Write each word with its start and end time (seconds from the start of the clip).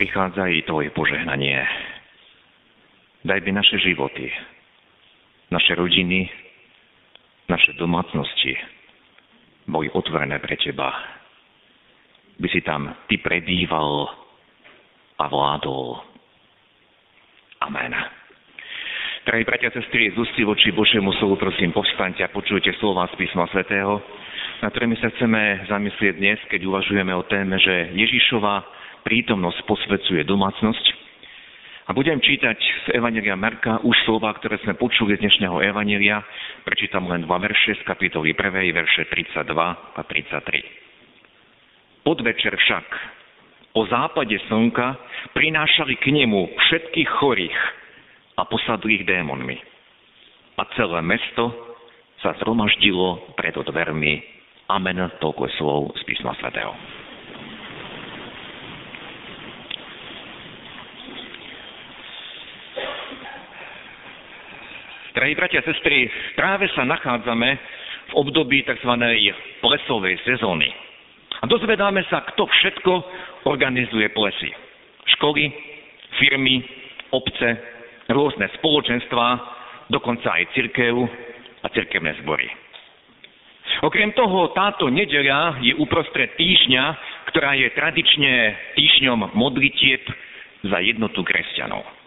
prichádza 0.00 0.48
i 0.48 0.64
Tvoje 0.64 0.88
požehnanie. 0.96 1.60
Daj 3.20 3.44
by 3.44 3.52
naše 3.52 3.76
životy, 3.84 4.32
naše 5.52 5.76
rodiny, 5.76 6.24
naše 7.52 7.76
domácnosti 7.76 8.56
boli 9.68 9.92
otvorené 9.92 10.40
pre 10.40 10.56
Teba. 10.56 10.88
By 12.40 12.48
si 12.48 12.64
tam 12.64 12.88
Ty 13.12 13.20
prebýval 13.20 14.08
a 15.20 15.24
vládol. 15.28 16.00
Amen. 17.60 17.92
Drahí 19.28 19.44
bratia 19.44 19.68
a 19.68 19.76
sestry, 19.76 20.08
z 20.08 20.16
ústy 20.16 20.48
voči 20.48 20.72
Božiemu 20.72 21.12
slovu, 21.20 21.36
prosím, 21.36 21.76
povstaňte 21.76 22.24
a 22.24 22.32
počujte 22.32 22.72
slova 22.80 23.04
z 23.12 23.20
písma 23.20 23.44
svätého, 23.52 24.00
na 24.64 24.72
ktorými 24.72 24.96
sa 24.96 25.12
chceme 25.12 25.68
zamyslieť 25.68 26.14
dnes, 26.16 26.40
keď 26.48 26.64
uvažujeme 26.72 27.12
o 27.12 27.28
téme, 27.28 27.60
že 27.60 27.92
Ježišova 27.92 28.79
prítomnosť 29.02 29.66
posvedcuje 29.66 30.22
domácnosť. 30.24 30.84
A 31.88 31.90
budem 31.90 32.22
čítať 32.22 32.54
z 32.54 32.86
Evangelia 32.94 33.34
Marka 33.34 33.82
už 33.82 33.98
slova, 34.06 34.30
ktoré 34.38 34.62
sme 34.62 34.78
počuli 34.78 35.18
z 35.18 35.26
dnešného 35.26 35.58
Evangelia. 35.58 36.22
Prečítam 36.62 37.10
len 37.10 37.26
dva 37.26 37.42
verše 37.42 37.74
z 37.74 37.82
kapitoly 37.82 38.30
1, 38.30 38.70
verše 38.70 39.10
32 39.10 39.98
a 39.98 40.00
33. 40.06 42.06
Podvečer 42.06 42.54
však, 42.54 42.86
o 43.74 43.82
západe 43.90 44.38
slnka, 44.46 44.94
prinášali 45.34 45.98
k 45.98 46.14
nemu 46.14 46.54
všetkých 46.54 47.10
chorých 47.18 47.58
a 48.38 48.46
posadlých 48.46 49.02
démonmi. 49.04 49.58
A 50.56 50.62
celé 50.78 51.02
mesto 51.02 51.50
sa 52.22 52.38
zhromaždilo 52.38 53.34
pred 53.34 53.56
dvermi. 53.56 54.22
Amen, 54.70 55.10
toľko 55.18 55.44
slov 55.58 55.80
z 55.98 56.06
písma 56.06 56.38
svätého. 56.38 56.99
Drahí 65.10 65.34
bratia 65.34 65.58
a 65.58 65.66
sestry, 65.66 66.06
práve 66.38 66.70
sa 66.70 66.86
nachádzame 66.86 67.50
v 68.10 68.12
období 68.14 68.62
tzv. 68.62 68.92
plesovej 69.58 70.22
sezóny. 70.22 70.70
A 71.42 71.50
dozvedáme 71.50 72.06
sa, 72.06 72.22
kto 72.30 72.46
všetko 72.46 72.92
organizuje 73.50 74.06
plesy. 74.14 74.50
Školy, 75.18 75.50
firmy, 76.20 76.62
obce, 77.10 77.48
rôzne 78.06 78.46
spoločenstvá, 78.60 79.28
dokonca 79.90 80.30
aj 80.30 80.54
cirkev 80.54 80.94
a 81.62 81.66
cirkevné 81.74 82.14
zbory. 82.22 82.46
Okrem 83.82 84.12
toho, 84.14 84.52
táto 84.54 84.86
nedeľa 84.92 85.58
je 85.64 85.74
uprostred 85.74 86.38
týždňa, 86.38 86.84
ktorá 87.34 87.58
je 87.58 87.68
tradične 87.74 88.32
týždňom 88.78 89.34
modlitieb 89.34 90.02
za 90.66 90.78
jednotu 90.84 91.24
kresťanov. 91.26 91.99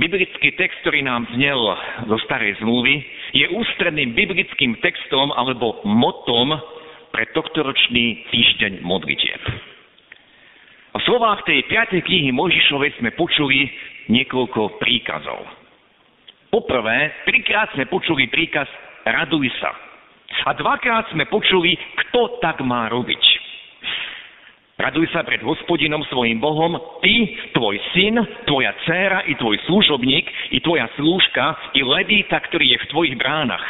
Biblický 0.00 0.56
text, 0.56 0.80
ktorý 0.80 1.04
nám 1.04 1.28
znel 1.36 1.60
zo 2.08 2.16
starej 2.24 2.56
zmluvy, 2.64 3.04
je 3.36 3.44
ústredným 3.52 4.16
biblickým 4.16 4.80
textom 4.80 5.28
alebo 5.36 5.84
motom 5.84 6.56
pre 7.12 7.28
tohtoročný 7.36 8.24
týždeň 8.32 8.80
modlitieb. 8.80 9.42
V 10.96 11.00
slovách 11.04 11.44
tej 11.44 11.68
5. 11.68 12.00
knihy 12.00 12.32
Možišovej 12.32 12.96
sme 12.96 13.12
počuli 13.12 13.68
niekoľko 14.08 14.80
príkazov. 14.80 15.44
Poprvé, 16.48 17.12
trikrát 17.28 17.68
sme 17.76 17.84
počuli 17.84 18.24
príkaz 18.32 18.66
raduj 19.04 19.52
sa. 19.60 19.76
A 20.48 20.56
dvakrát 20.56 21.12
sme 21.12 21.28
počuli, 21.28 21.76
kto 22.08 22.40
tak 22.40 22.64
má 22.64 22.88
robiť. 22.88 23.39
Raduj 24.80 25.12
sa 25.12 25.20
pred 25.28 25.44
hospodinom 25.44 26.00
svojim 26.08 26.40
Bohom, 26.40 26.72
ty, 27.04 27.36
tvoj 27.52 27.76
syn, 27.92 28.16
tvoja 28.48 28.72
dcéra 28.80 29.28
i 29.28 29.36
tvoj 29.36 29.60
služobník, 29.68 30.24
i 30.56 30.58
tvoja 30.64 30.88
slúžka, 30.96 31.76
i 31.76 31.84
ledíta, 31.84 32.40
ktorý 32.40 32.64
je 32.64 32.78
v 32.80 32.88
tvojich 32.88 33.16
bránach. 33.20 33.60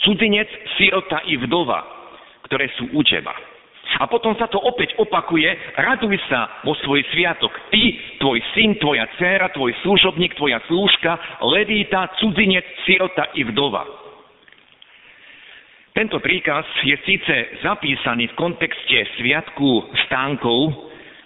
Cudzinec, 0.00 0.48
sirota 0.80 1.20
i 1.28 1.36
vdova, 1.36 1.84
ktoré 2.48 2.72
sú 2.80 2.88
u 2.96 3.04
teba. 3.04 3.36
A 4.00 4.08
potom 4.08 4.32
sa 4.40 4.48
to 4.48 4.56
opäť 4.56 4.96
opakuje, 4.96 5.52
raduj 5.76 6.16
sa 6.32 6.64
vo 6.64 6.72
svoj 6.80 7.04
sviatok. 7.12 7.52
Ty, 7.68 7.82
tvoj 8.16 8.40
syn, 8.56 8.80
tvoja 8.80 9.04
dcéra, 9.20 9.52
tvoj 9.52 9.76
služobník, 9.84 10.32
tvoja 10.32 10.64
slúžka, 10.64 11.44
ledíta, 11.44 12.08
cudzinec, 12.16 12.64
sirota 12.88 13.28
i 13.36 13.44
vdova. 13.44 14.07
Tento 15.98 16.22
príkaz 16.22 16.62
je 16.86 16.94
síce 17.02 17.58
zapísaný 17.58 18.30
v 18.30 18.38
kontexte 18.38 19.18
sviatku 19.18 19.90
stánkov, 20.06 20.70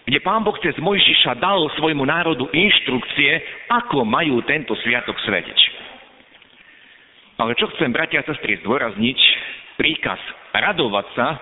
kde 0.09 0.17
pán 0.25 0.41
Boh 0.41 0.57
cez 0.65 0.73
Mojžiša 0.81 1.37
dal 1.37 1.69
svojmu 1.77 2.01
národu 2.09 2.49
inštrukcie, 2.49 3.37
ako 3.69 4.09
majú 4.09 4.41
tento 4.49 4.73
sviatok 4.81 5.21
svetiť. 5.29 5.61
Ale 7.37 7.53
čo 7.61 7.69
chcem, 7.77 7.93
bratia 7.93 8.25
a 8.25 8.29
sestry, 8.33 8.65
zdôrazniť, 8.65 9.19
príkaz 9.77 10.17
radovať 10.57 11.07
sa 11.21 11.37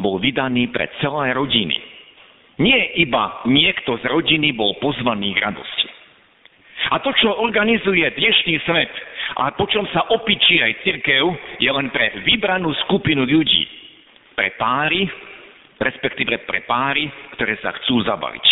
bol 0.00 0.16
vydaný 0.16 0.72
pre 0.72 0.88
celé 1.04 1.36
rodiny. 1.36 1.76
Nie 2.64 2.96
iba 2.96 3.44
niekto 3.44 4.00
z 4.00 4.08
rodiny 4.08 4.56
bol 4.56 4.72
pozvaný 4.80 5.36
k 5.36 5.52
radosti. 5.52 5.97
A 6.88 6.96
to, 7.04 7.12
čo 7.12 7.36
organizuje 7.36 8.08
dnešný 8.16 8.64
svet, 8.64 8.92
a 9.36 9.52
po 9.52 9.68
čom 9.68 9.84
sa 9.92 10.08
opičí 10.08 10.64
aj 10.64 10.80
cirkev, 10.88 11.36
je 11.60 11.68
len 11.68 11.92
pre 11.92 12.24
vybranú 12.24 12.72
skupinu 12.88 13.28
ľudí. 13.28 13.68
Pre 14.32 14.48
páry, 14.56 15.04
respektíve 15.76 16.48
pre 16.48 16.64
páry, 16.64 17.12
ktoré 17.36 17.60
sa 17.60 17.76
chcú 17.76 18.00
zabaviť. 18.08 18.46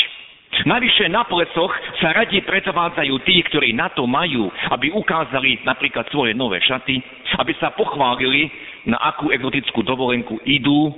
Navyše 0.68 1.12
na 1.12 1.24
plecoch 1.24 1.72
sa 2.00 2.16
radi 2.16 2.40
pretvádzajú 2.44 3.14
tí, 3.24 3.40
ktorí 3.50 3.72
na 3.76 3.92
to 3.92 4.08
majú, 4.08 4.48
aby 4.72 4.92
ukázali 4.92 5.60
napríklad 5.64 6.08
svoje 6.08 6.32
nové 6.32 6.60
šaty, 6.64 6.96
aby 7.40 7.52
sa 7.60 7.72
pochválili, 7.72 8.48
na 8.86 8.96
akú 9.02 9.34
exotickú 9.34 9.82
dovolenku 9.82 10.38
idú, 10.46 10.94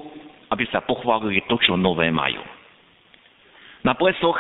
aby 0.53 0.69
sa 0.69 0.84
pochválili 0.84 1.41
to, 1.49 1.56
čo 1.65 1.75
nové 1.75 2.12
majú. 2.12 2.44
Na 3.87 3.97
plesoch 3.97 4.37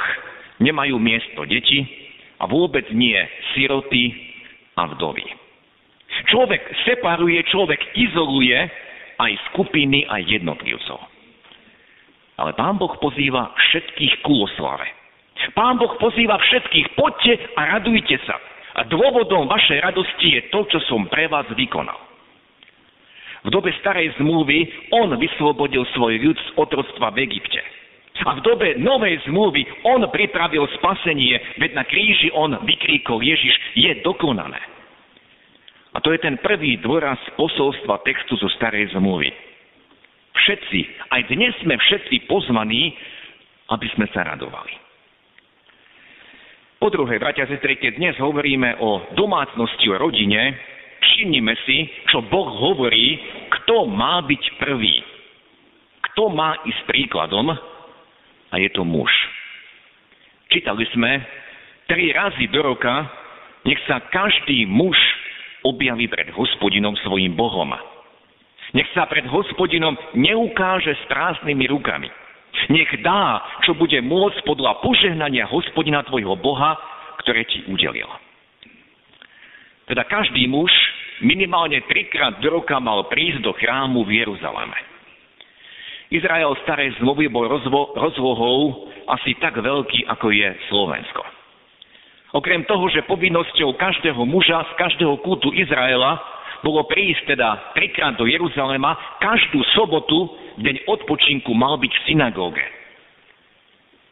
nemajú 0.60 1.00
miesto 1.00 1.46
deti 1.48 2.07
a 2.38 2.44
vôbec 2.46 2.86
nie 2.94 3.18
siroty 3.54 4.14
a 4.78 4.86
vdovy. 4.94 5.26
Človek 6.30 6.62
separuje, 6.86 7.38
človek 7.50 7.80
izoluje 7.94 8.58
aj 9.18 9.32
skupiny, 9.52 10.06
aj 10.06 10.22
jednotlivcov. 10.26 10.98
Ale 12.38 12.54
Pán 12.54 12.78
Boh 12.78 12.94
pozýva 13.02 13.50
všetkých 13.54 14.22
ku 14.22 14.46
oslave. 14.46 14.86
Pán 15.54 15.78
Boh 15.78 15.90
pozýva 15.98 16.38
všetkých, 16.38 16.94
poďte 16.94 17.34
a 17.58 17.78
radujte 17.78 18.18
sa. 18.26 18.38
A 18.78 18.86
dôvodom 18.86 19.50
vašej 19.50 19.82
radosti 19.82 20.38
je 20.38 20.42
to, 20.54 20.62
čo 20.70 20.78
som 20.86 21.10
pre 21.10 21.26
vás 21.26 21.46
vykonal. 21.50 21.98
V 23.46 23.48
dobe 23.50 23.70
starej 23.82 24.14
zmluvy 24.18 24.66
on 24.94 25.14
vyslobodil 25.18 25.86
svoj 25.94 26.18
ľud 26.18 26.38
z 26.38 26.48
otroctva 26.58 27.14
v 27.14 27.26
Egypte. 27.26 27.62
A 28.26 28.34
v 28.34 28.42
dobe 28.42 28.74
novej 28.82 29.22
zmluvy 29.30 29.62
on 29.86 30.02
pripravil 30.10 30.66
spasenie, 30.82 31.38
veď 31.62 31.70
na 31.78 31.84
kríži 31.86 32.34
on 32.34 32.58
vykríkol 32.66 33.22
Ježiš, 33.22 33.54
je 33.78 33.92
dokonané. 34.02 34.58
A 35.94 36.02
to 36.02 36.10
je 36.10 36.18
ten 36.18 36.38
prvý 36.42 36.82
dôraz 36.82 37.18
posolstva 37.38 38.02
textu 38.02 38.34
zo 38.38 38.50
starej 38.58 38.90
zmluvy. 38.94 39.30
Všetci, 40.34 40.80
aj 41.14 41.20
dnes 41.30 41.54
sme 41.62 41.78
všetci 41.78 42.26
pozvaní, 42.26 42.94
aby 43.70 43.86
sme 43.94 44.06
sa 44.10 44.26
radovali. 44.26 44.74
Po 46.78 46.94
druhé, 46.94 47.18
bratia 47.18 47.42
a 47.42 47.50
sestry, 47.50 47.74
keď 47.74 47.98
dnes 47.98 48.14
hovoríme 48.22 48.78
o 48.78 49.10
domácnosti, 49.18 49.90
o 49.90 49.98
rodine, 49.98 50.54
všimnime 51.02 51.54
si, 51.66 51.90
čo 52.06 52.22
Boh 52.30 52.46
hovorí, 52.46 53.18
kto 53.50 53.90
má 53.90 54.22
byť 54.22 54.42
prvý. 54.62 55.02
Kto 56.12 56.30
má 56.30 56.54
ísť 56.62 56.86
príkladom 56.86 57.50
a 58.52 58.58
je 58.58 58.68
to 58.72 58.84
muž. 58.84 59.10
Čítali 60.48 60.88
sme, 60.96 61.20
tri 61.88 62.12
razy 62.12 62.48
do 62.48 62.64
roka 62.64 63.08
nech 63.68 63.80
sa 63.84 64.00
každý 64.08 64.64
muž 64.64 64.96
objaví 65.66 66.08
pred 66.08 66.32
hospodinom 66.32 66.96
svojim 67.04 67.36
Bohom. 67.36 67.74
Nech 68.72 68.88
sa 68.96 69.04
pred 69.04 69.28
hospodinom 69.28 69.96
neukáže 70.16 70.96
s 70.96 71.02
prázdnymi 71.08 71.68
rukami. 71.68 72.08
Nech 72.72 72.88
dá, 73.04 73.44
čo 73.64 73.76
bude 73.76 74.00
môcť 74.00 74.40
podľa 74.48 74.80
požehnania 74.80 75.44
hospodina 75.48 76.00
tvojho 76.04 76.32
Boha, 76.40 76.80
ktoré 77.20 77.44
ti 77.44 77.64
udelil. 77.68 78.08
Teda 79.88 80.04
každý 80.04 80.48
muž 80.48 80.72
minimálne 81.24 81.80
trikrát 81.88 82.40
do 82.40 82.60
roka 82.60 82.76
mal 82.80 83.08
prísť 83.08 83.40
do 83.44 83.52
chrámu 83.52 84.04
v 84.04 84.24
Jeruzaleme. 84.24 84.87
Izrael 86.08 86.56
starej 86.64 86.96
zmluvy 87.00 87.28
bol 87.28 87.44
rozvo- 87.44 87.92
rozlohou 87.92 88.88
asi 89.12 89.36
tak 89.40 89.60
veľký, 89.60 90.08
ako 90.08 90.26
je 90.32 90.48
Slovensko. 90.72 91.22
Okrem 92.36 92.64
toho, 92.68 92.88
že 92.92 93.08
povinnosťou 93.08 93.76
každého 93.80 94.20
muža 94.28 94.60
z 94.60 94.72
každého 94.76 95.16
kútu 95.24 95.48
Izraela 95.52 96.20
bolo 96.60 96.84
prísť 96.84 97.36
teda 97.36 97.72
trikrát 97.72 98.18
do 98.18 98.28
Jeruzalema, 98.28 98.96
každú 99.22 99.62
sobotu, 99.72 100.28
deň 100.58 100.84
odpočinku, 100.90 101.54
mal 101.54 101.78
byť 101.80 101.92
v 101.92 102.04
synagóge. 102.04 102.66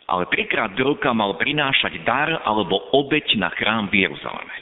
Ale 0.06 0.30
trikrát 0.30 0.72
do 0.78 0.94
roka 0.94 1.10
mal 1.10 1.34
prinášať 1.34 2.06
dar 2.06 2.30
alebo 2.46 2.78
obeď 2.94 3.36
na 3.42 3.50
chrám 3.52 3.90
v 3.90 4.06
Jeruzaleme. 4.06 4.54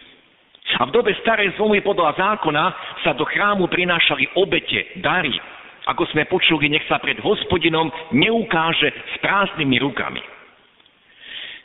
A 0.80 0.88
v 0.88 0.94
dobe 0.96 1.12
starej 1.20 1.52
zmluvy 1.60 1.84
podľa 1.84 2.16
zákona 2.16 2.64
sa 3.04 3.12
do 3.12 3.28
chrámu 3.28 3.68
prinášali 3.68 4.32
obete, 4.40 4.96
dary. 5.04 5.36
Ako 5.84 6.08
sme 6.12 6.24
počuli, 6.24 6.72
nech 6.72 6.84
sa 6.88 6.96
pred 6.96 7.20
hospodinom 7.20 7.92
neukáže 8.16 8.88
s 8.88 9.14
prázdnymi 9.20 9.76
rukami. 9.84 10.22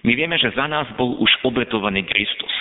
My 0.03 0.11
vieme, 0.15 0.35
že 0.39 0.55
za 0.55 0.67
nás 0.67 0.87
bol 0.95 1.19
už 1.19 1.31
obetovaný 1.43 2.03
Kristus. 2.07 2.51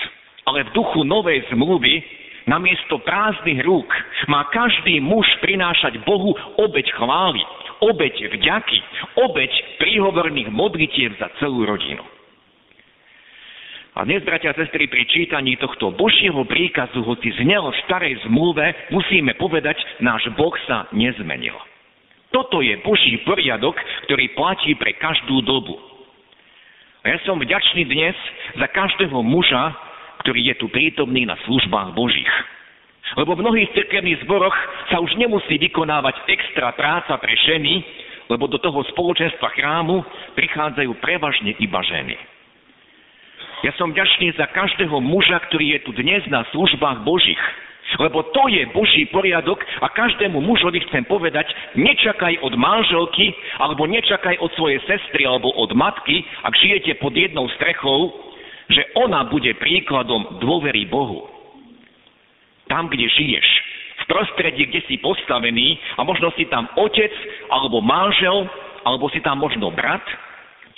Ale 0.46 0.66
v 0.70 0.74
duchu 0.74 1.02
novej 1.06 1.44
zmluvy 1.50 2.02
namiesto 2.48 2.98
prázdnych 3.04 3.62
rúk 3.62 3.90
má 4.26 4.48
každý 4.50 4.98
muž 4.98 5.26
prinášať 5.44 6.02
Bohu 6.02 6.34
obeď 6.56 6.94
chvály, 6.96 7.42
obeď 7.84 8.32
vďaky, 8.32 8.78
obeď 9.20 9.52
príhovorných 9.78 10.50
modlitiev 10.50 11.14
za 11.20 11.28
celú 11.38 11.68
rodinu. 11.68 12.02
A 13.98 14.06
dnes, 14.06 14.22
bratia 14.22 14.54
a 14.54 14.58
sestry, 14.62 14.86
pri 14.86 15.10
čítaní 15.10 15.58
tohto 15.58 15.90
Božieho 15.90 16.46
príkazu, 16.46 17.02
hoci 17.02 17.34
znel 17.34 17.66
v 17.66 17.82
starej 17.82 18.14
zmluve, 18.30 18.94
musíme 18.94 19.34
povedať, 19.34 19.74
náš 19.98 20.22
Boh 20.38 20.54
sa 20.70 20.86
nezmenil. 20.94 21.58
Toto 22.30 22.62
je 22.62 22.78
Boží 22.86 23.18
poriadok, 23.26 23.74
ktorý 24.06 24.38
platí 24.38 24.78
pre 24.78 24.94
každú 24.94 25.42
dobu. 25.42 25.74
A 27.02 27.10
ja 27.10 27.18
som 27.26 27.42
vďačný 27.42 27.90
dnes 27.90 28.14
za 28.54 28.70
každého 28.70 29.18
muža, 29.18 29.74
ktorý 30.22 30.46
je 30.46 30.54
tu 30.62 30.70
prítomný 30.70 31.26
na 31.26 31.34
službách 31.42 31.90
Božích. 31.98 32.30
Lebo 33.18 33.34
v 33.34 33.42
mnohých 33.42 33.74
cirkevných 33.74 34.22
zboroch 34.22 34.54
sa 34.94 35.02
už 35.02 35.10
nemusí 35.18 35.58
vykonávať 35.58 36.22
extra 36.30 36.70
práca 36.70 37.18
pre 37.18 37.34
ženy, 37.50 37.82
lebo 38.30 38.46
do 38.46 38.62
toho 38.62 38.78
spoločenstva 38.94 39.50
chrámu 39.58 40.06
prichádzajú 40.38 41.02
prevažne 41.02 41.58
iba 41.58 41.82
ženy. 41.82 42.37
Ja 43.66 43.74
som 43.74 43.90
vďačný 43.90 44.38
za 44.38 44.46
každého 44.54 45.02
muža, 45.02 45.42
ktorý 45.50 45.74
je 45.74 45.80
tu 45.82 45.90
dnes 45.98 46.22
na 46.30 46.46
službách 46.54 47.02
Božích. 47.02 47.42
Lebo 47.98 48.22
to 48.30 48.46
je 48.52 48.62
Boží 48.70 49.08
poriadok 49.10 49.64
a 49.80 49.88
každému 49.90 50.38
mužovi 50.38 50.84
chcem 50.86 51.02
povedať, 51.08 51.48
nečakaj 51.74 52.38
od 52.44 52.54
manželky, 52.54 53.32
alebo 53.58 53.88
nečakaj 53.88 54.38
od 54.38 54.52
svojej 54.54 54.78
sestry, 54.84 55.24
alebo 55.24 55.50
od 55.56 55.72
matky, 55.74 56.22
ak 56.44 56.54
žijete 56.54 57.00
pod 57.00 57.16
jednou 57.16 57.48
strechou, 57.56 58.12
že 58.68 58.84
ona 58.94 59.24
bude 59.26 59.50
príkladom 59.56 60.38
dôvery 60.38 60.84
Bohu. 60.86 61.26
Tam, 62.68 62.92
kde 62.92 63.08
žiješ, 63.08 63.48
v 63.98 64.04
prostredí, 64.06 64.68
kde 64.68 64.84
si 64.84 65.00
postavený 65.00 65.80
a 65.96 66.04
možno 66.04 66.28
si 66.36 66.44
tam 66.52 66.68
otec, 66.76 67.10
alebo 67.48 67.80
manžel, 67.80 68.46
alebo 68.84 69.08
si 69.08 69.24
tam 69.24 69.40
možno 69.40 69.72
brat, 69.72 70.04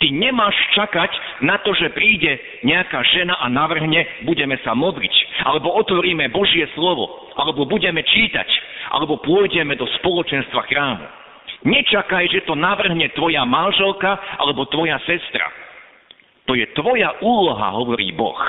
Ty 0.01 0.09
nemáš 0.17 0.57
čakať 0.73 1.13
na 1.45 1.61
to, 1.61 1.77
že 1.77 1.93
príde 1.93 2.41
nejaká 2.65 3.05
žena 3.13 3.37
a 3.37 3.53
navrhne, 3.53 4.25
budeme 4.25 4.57
sa 4.65 4.73
modliť, 4.73 5.45
alebo 5.45 5.77
otvoríme 5.77 6.33
Božie 6.33 6.65
slovo, 6.73 7.29
alebo 7.37 7.69
budeme 7.69 8.01
čítať, 8.01 8.49
alebo 8.97 9.21
pôjdeme 9.21 9.77
do 9.77 9.85
spoločenstva 10.01 10.65
chrámu. 10.73 11.05
Nečakaj, 11.69 12.33
že 12.33 12.49
to 12.49 12.57
navrhne 12.57 13.13
tvoja 13.13 13.45
manželka 13.45 14.17
alebo 14.41 14.65
tvoja 14.73 14.97
sestra. 15.05 15.45
To 16.49 16.57
je 16.57 16.65
tvoja 16.73 17.21
úloha, 17.21 17.77
hovorí 17.77 18.17
Boh. 18.17 18.41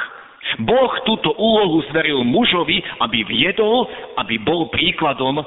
Boh 0.64 0.94
túto 1.04 1.36
úlohu 1.36 1.84
zveril 1.92 2.24
mužovi, 2.24 2.80
aby 3.04 3.28
viedol, 3.28 3.92
aby 4.24 4.40
bol 4.40 4.72
príkladom 4.72 5.44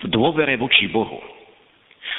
v 0.00 0.04
dôvere 0.08 0.56
voči 0.56 0.88
Bohu. 0.88 1.20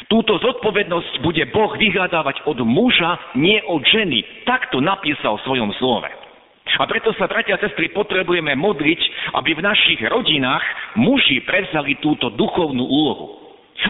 Túto 0.08 0.40
zodpovednosť 0.40 1.24
bude 1.24 1.44
Boh 1.52 1.72
vyhľadávať 1.76 2.48
od 2.48 2.60
muža, 2.64 3.36
nie 3.40 3.60
od 3.68 3.84
ženy. 3.88 4.24
Takto 4.48 4.80
napísal 4.84 5.40
v 5.40 5.46
svojom 5.48 5.72
slove. 5.80 6.10
A 6.64 6.84
preto 6.88 7.12
sa, 7.20 7.28
bratia 7.28 7.60
a 7.60 7.62
sestry, 7.62 7.92
potrebujeme 7.92 8.56
modliť, 8.56 9.02
aby 9.36 9.52
v 9.54 9.62
našich 9.62 10.00
rodinách 10.08 10.64
muži 10.96 11.44
prevzali 11.44 12.00
túto 12.00 12.32
duchovnú 12.34 12.82
úlohu. 12.82 13.28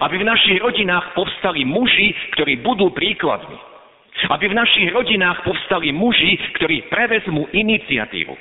Aby 0.01 0.25
v 0.25 0.27
našich 0.27 0.57
rodinách 0.57 1.13
povstali 1.13 1.61
muži, 1.63 2.11
ktorí 2.33 2.65
budú 2.65 2.89
príkladmi. 2.91 3.55
Aby 4.33 4.49
v 4.49 4.57
našich 4.57 4.89
rodinách 4.89 5.45
povstali 5.45 5.93
muži, 5.93 6.39
ktorí 6.57 6.89
prevezmú 6.89 7.45
iniciatívu. 7.53 8.33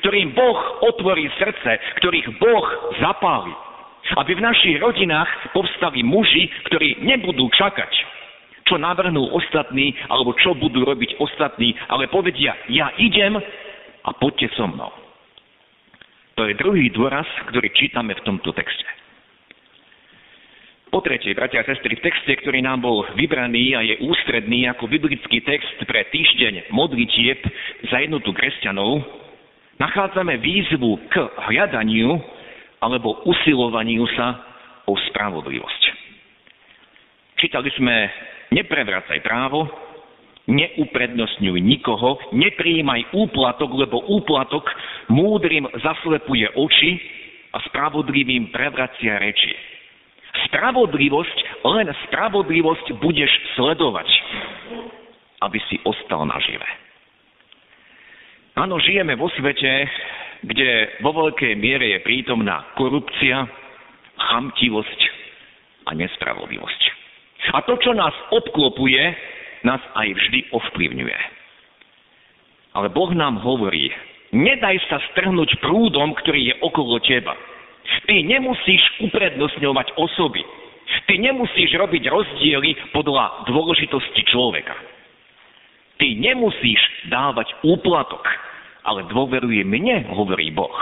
Ktorým 0.00 0.32
Boh 0.32 0.58
otvorí 0.88 1.28
srdce, 1.36 1.76
ktorých 2.00 2.40
Boh 2.40 2.66
zapáli 3.04 3.52
aby 4.12 4.36
v 4.36 4.44
našich 4.44 4.76
rodinách 4.80 5.56
povstali 5.56 6.04
muži, 6.04 6.52
ktorí 6.68 7.00
nebudú 7.00 7.48
čakať, 7.56 7.92
čo 8.68 8.76
navrhnú 8.76 9.32
ostatní, 9.32 9.96
alebo 10.08 10.36
čo 10.36 10.52
budú 10.56 10.84
robiť 10.84 11.20
ostatní, 11.20 11.72
ale 11.88 12.08
povedia, 12.12 12.56
ja 12.68 12.92
idem 13.00 13.40
a 14.04 14.10
poďte 14.16 14.52
so 14.56 14.68
mnou. 14.68 14.92
To 16.34 16.50
je 16.50 16.58
druhý 16.58 16.90
dôraz, 16.90 17.26
ktorý 17.48 17.70
čítame 17.72 18.12
v 18.18 18.24
tomto 18.26 18.50
texte. 18.52 18.84
Po 20.90 21.02
tretie, 21.02 21.34
bratia 21.34 21.62
a 21.62 21.66
sestry, 21.66 21.98
v 21.98 22.06
texte, 22.06 22.38
ktorý 22.38 22.62
nám 22.62 22.86
bol 22.86 23.02
vybraný 23.18 23.74
a 23.74 23.82
je 23.82 23.98
ústredný 24.06 24.70
ako 24.70 24.86
biblický 24.86 25.42
text 25.42 25.74
pre 25.90 26.06
týždeň 26.06 26.70
modlitieb 26.70 27.42
za 27.90 27.98
jednotu 27.98 28.30
kresťanov, 28.30 29.02
nachádzame 29.82 30.38
výzvu 30.38 31.02
k 31.10 31.18
hľadaniu 31.50 32.14
alebo 32.84 33.24
usilovaniu 33.24 34.04
sa 34.12 34.44
o 34.84 34.92
spravodlivosť. 35.08 35.82
Čítali 37.40 37.72
sme, 37.80 38.12
neprevracaj 38.52 39.24
právo, 39.24 39.64
neuprednostňuj 40.44 41.56
nikoho, 41.64 42.20
nepríjmaj 42.36 43.16
úplatok, 43.16 43.72
lebo 43.72 44.04
úplatok 44.04 44.68
múdrym 45.08 45.64
zaslepuje 45.80 46.44
oči 46.52 47.00
a 47.56 47.64
spravodlivým 47.72 48.52
prevracia 48.52 49.16
reči. 49.16 49.52
Spravodlivosť, 50.50 51.64
len 51.64 51.88
spravodlivosť 52.10 52.86
budeš 53.00 53.32
sledovať, 53.56 54.08
aby 55.48 55.58
si 55.72 55.80
ostal 55.88 56.28
nažive. 56.28 56.66
Áno, 58.54 58.78
žijeme 58.78 59.18
vo 59.18 59.32
svete, 59.34 59.88
kde 60.44 61.00
vo 61.00 61.10
veľkej 61.12 61.56
miere 61.56 61.96
je 61.96 62.04
prítomná 62.04 62.76
korupcia, 62.76 63.48
chamtivosť 64.14 65.00
a 65.88 65.90
nespravodlivosť. 65.96 66.82
A 67.52 67.60
to, 67.64 67.76
čo 67.80 67.92
nás 67.92 68.12
obklopuje, 68.32 69.00
nás 69.64 69.80
aj 69.96 70.08
vždy 70.16 70.40
ovplyvňuje. 70.52 71.18
Ale 72.74 72.88
Boh 72.90 73.12
nám 73.12 73.40
hovorí, 73.40 73.92
nedaj 74.32 74.80
sa 74.88 74.98
strhnúť 75.12 75.60
prúdom, 75.60 76.16
ktorý 76.18 76.52
je 76.52 76.54
okolo 76.64 76.98
teba. 77.04 77.36
Ty 78.08 78.16
nemusíš 78.24 78.80
uprednostňovať 79.08 79.96
osoby. 80.00 80.42
Ty 81.08 81.20
nemusíš 81.20 81.76
robiť 81.76 82.08
rozdiely 82.08 82.92
podľa 82.92 83.48
dôležitosti 83.48 84.24
človeka. 84.28 84.76
Ty 86.00 86.08
nemusíš 86.16 86.80
dávať 87.08 87.54
úplatok 87.62 88.24
ale 88.84 89.08
dôveruje 89.08 89.64
mne, 89.64 90.12
hovorí 90.12 90.52
Boh. 90.52 90.76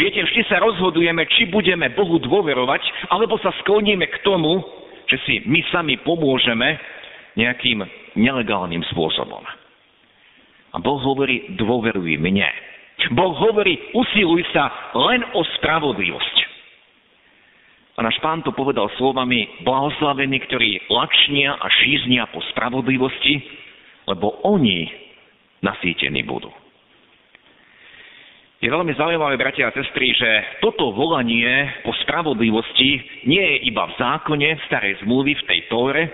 Viete, 0.00 0.24
vždy 0.24 0.42
sa 0.48 0.58
rozhodujeme, 0.64 1.22
či 1.28 1.46
budeme 1.52 1.92
Bohu 1.92 2.16
dôverovať, 2.18 3.12
alebo 3.12 3.36
sa 3.38 3.52
skloníme 3.62 4.08
k 4.10 4.16
tomu, 4.24 4.64
že 5.06 5.20
si 5.28 5.34
my 5.44 5.60
sami 5.68 6.00
pomôžeme 6.00 6.80
nejakým 7.36 7.84
nelegálnym 8.16 8.80
spôsobom. 8.90 9.44
A 10.74 10.76
Boh 10.82 10.98
hovorí, 11.04 11.54
dôveruj 11.54 12.16
mne. 12.18 12.48
Boh 13.12 13.36
hovorí, 13.36 13.78
usiluj 13.92 14.42
sa 14.50 14.72
len 14.96 15.22
o 15.36 15.44
spravodlivosť. 15.60 16.36
A 17.94 18.02
náš 18.02 18.18
pán 18.18 18.42
to 18.42 18.50
povedal 18.50 18.90
slovami, 18.98 19.46
blahoslavení, 19.62 20.42
ktorí 20.50 20.90
lačnia 20.90 21.54
a 21.54 21.66
šíznia 21.70 22.26
po 22.34 22.42
spravodlivosti, 22.50 23.38
lebo 24.10 24.42
oni 24.42 25.03
nasýtení 25.64 26.20
budú. 26.28 26.52
Je 28.64 28.72
veľmi 28.72 28.96
zaujímavé, 28.96 29.36
bratia 29.36 29.68
a 29.68 29.76
sestry, 29.76 30.16
že 30.16 30.30
toto 30.64 30.88
volanie 30.96 31.68
po 31.84 31.92
spravodlivosti 32.00 32.96
nie 33.28 33.44
je 33.44 33.56
iba 33.68 33.84
v 33.92 33.96
zákone, 34.00 34.48
v 34.56 34.66
starej 34.72 35.04
zmluvy, 35.04 35.36
v 35.36 35.46
tej 35.48 35.60
Tóre, 35.68 36.08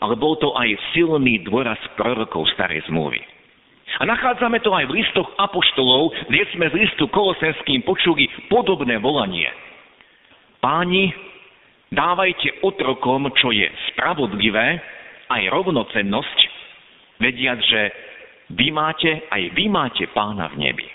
ale 0.00 0.14
bol 0.16 0.40
to 0.40 0.56
aj 0.56 0.72
silný 0.96 1.44
dôraz 1.44 1.76
prorokov 1.92 2.48
starej 2.56 2.80
zmluvy. 2.88 3.20
A 4.00 4.08
nachádzame 4.08 4.64
to 4.64 4.72
aj 4.72 4.88
v 4.88 4.96
listoch 4.96 5.28
apoštolov, 5.36 6.16
kde 6.32 6.48
sme 6.56 6.72
z 6.72 6.88
listu 6.88 7.04
Kolosenským 7.12 7.84
počuli 7.84 8.32
podobné 8.48 8.96
volanie. 8.96 9.52
Páni, 10.64 11.12
dávajte 11.92 12.64
otrokom, 12.64 13.28
čo 13.36 13.52
je 13.52 13.68
spravodlivé, 13.92 14.80
aj 15.28 15.42
rovnocennosť, 15.52 16.38
vediac, 17.20 17.60
že 17.60 18.07
vy 18.52 18.72
máte, 18.72 19.28
aj 19.28 19.42
vy 19.52 19.64
máte 19.68 20.04
pána 20.12 20.48
v 20.52 20.68
nebi. 20.68 20.88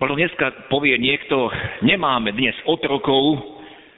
Možno 0.00 0.16
dneska 0.16 0.72
povie 0.72 0.96
niekto, 0.96 1.52
nemáme 1.84 2.32
dnes 2.32 2.56
otrokov, 2.64 3.36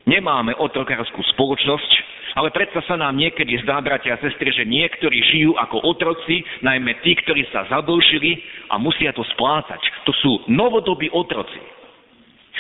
nemáme 0.03 0.51
otrokárskú 0.59 1.23
spoločnosť, 1.35 1.91
ale 2.35 2.51
predsa 2.51 2.83
sa 2.89 2.97
nám 2.99 3.15
niekedy 3.15 3.61
zdá, 3.63 3.79
bratia 3.79 4.17
a 4.17 4.23
sestry, 4.23 4.51
že 4.51 4.67
niektorí 4.67 5.21
žijú 5.31 5.55
ako 5.55 5.85
otroci, 5.85 6.43
najmä 6.65 6.99
tí, 7.07 7.15
ktorí 7.23 7.47
sa 7.55 7.69
zadlžili 7.71 8.41
a 8.73 8.81
musia 8.83 9.15
to 9.15 9.23
splácať. 9.37 9.79
To 10.09 10.13
sú 10.17 10.33
novodobí 10.51 11.13
otroci. 11.13 11.61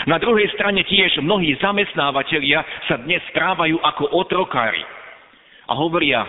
Na 0.06 0.16
druhej 0.16 0.48
strane 0.56 0.86
tiež 0.86 1.20
mnohí 1.20 1.56
zamestnávateľia 1.60 2.64
sa 2.88 2.96
dnes 3.02 3.20
správajú 3.32 3.76
ako 3.80 4.04
otrokári. 4.22 4.80
A 5.68 5.72
hovoria, 5.76 6.24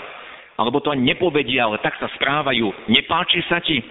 alebo 0.58 0.82
to 0.82 0.94
ani 0.94 1.14
nepovedia, 1.14 1.66
ale 1.66 1.82
tak 1.82 1.98
sa 1.98 2.10
správajú, 2.14 2.70
nepáči 2.90 3.42
sa 3.50 3.58
ti? 3.64 3.82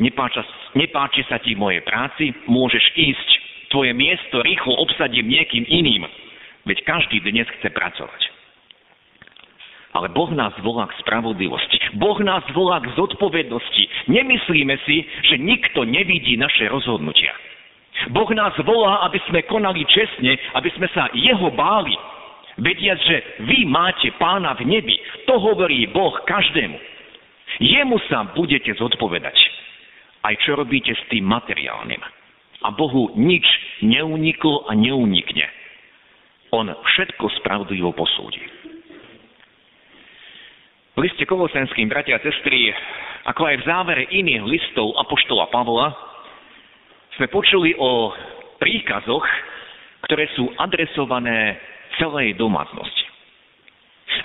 Nepáča, 0.00 0.40
nepáči 0.76 1.24
sa 1.28 1.36
ti 1.40 1.52
moje 1.52 1.84
práci? 1.84 2.32
Môžeš 2.48 2.84
ísť. 2.96 3.30
Tvoje 3.68 3.92
miesto 3.92 4.40
rýchlo 4.40 4.74
obsadím 4.80 5.28
niekým 5.28 5.62
iným. 5.68 6.08
Veď 6.64 6.82
každý 6.88 7.20
dnes 7.20 7.46
chce 7.60 7.68
pracovať. 7.70 8.22
Ale 9.90 10.08
Boh 10.14 10.30
nás 10.32 10.54
volá 10.62 10.86
k 10.86 10.98
spravodlivosti. 11.02 11.78
Boh 11.98 12.16
nás 12.22 12.46
volá 12.54 12.78
k 12.80 12.94
zodpovednosti. 12.94 13.84
Nemyslíme 14.06 14.74
si, 14.86 15.02
že 15.26 15.36
nikto 15.36 15.82
nevidí 15.82 16.38
naše 16.38 16.70
rozhodnutia. 16.70 17.34
Boh 18.14 18.30
nás 18.32 18.54
volá, 18.64 19.04
aby 19.10 19.18
sme 19.28 19.44
konali 19.44 19.84
čestne, 19.84 20.38
aby 20.56 20.70
sme 20.78 20.88
sa 20.94 21.10
Jeho 21.12 21.50
báli. 21.52 21.92
Vediac, 22.60 23.00
že 23.00 23.16
vy 23.48 23.64
máte 23.64 24.12
pána 24.20 24.52
v 24.60 24.68
nebi. 24.68 24.92
To 25.24 25.40
hovorí 25.40 25.88
Boh 25.88 26.12
každému. 26.28 26.76
Jemu 27.60 27.96
sa 28.12 28.28
budete 28.36 28.76
zodpovedať. 28.76 29.36
Aj 30.20 30.36
čo 30.44 30.60
robíte 30.60 30.92
s 30.92 31.02
tým 31.08 31.24
materiálnym. 31.24 32.00
A 32.60 32.68
Bohu 32.76 33.16
nič 33.16 33.48
neuniklo 33.80 34.68
a 34.68 34.76
neunikne. 34.76 35.48
On 36.52 36.68
všetko 36.68 37.40
spravodlivo 37.40 37.96
posúdi. 37.96 38.44
V 40.92 40.98
liste 41.00 41.24
Kolosenským, 41.24 41.88
bratia 41.88 42.20
a 42.20 42.24
sestry, 42.24 42.68
ako 43.24 43.48
aj 43.48 43.56
v 43.64 43.66
závere 43.66 44.04
iných 44.12 44.44
listov 44.44 44.92
Apoštola 45.00 45.48
Pavla, 45.48 45.96
sme 47.16 47.32
počuli 47.32 47.72
o 47.80 48.12
príkazoch, 48.60 49.24
ktoré 50.04 50.28
sú 50.36 50.52
adresované 50.60 51.56
celej 52.00 52.40
domácnosti. 52.40 53.04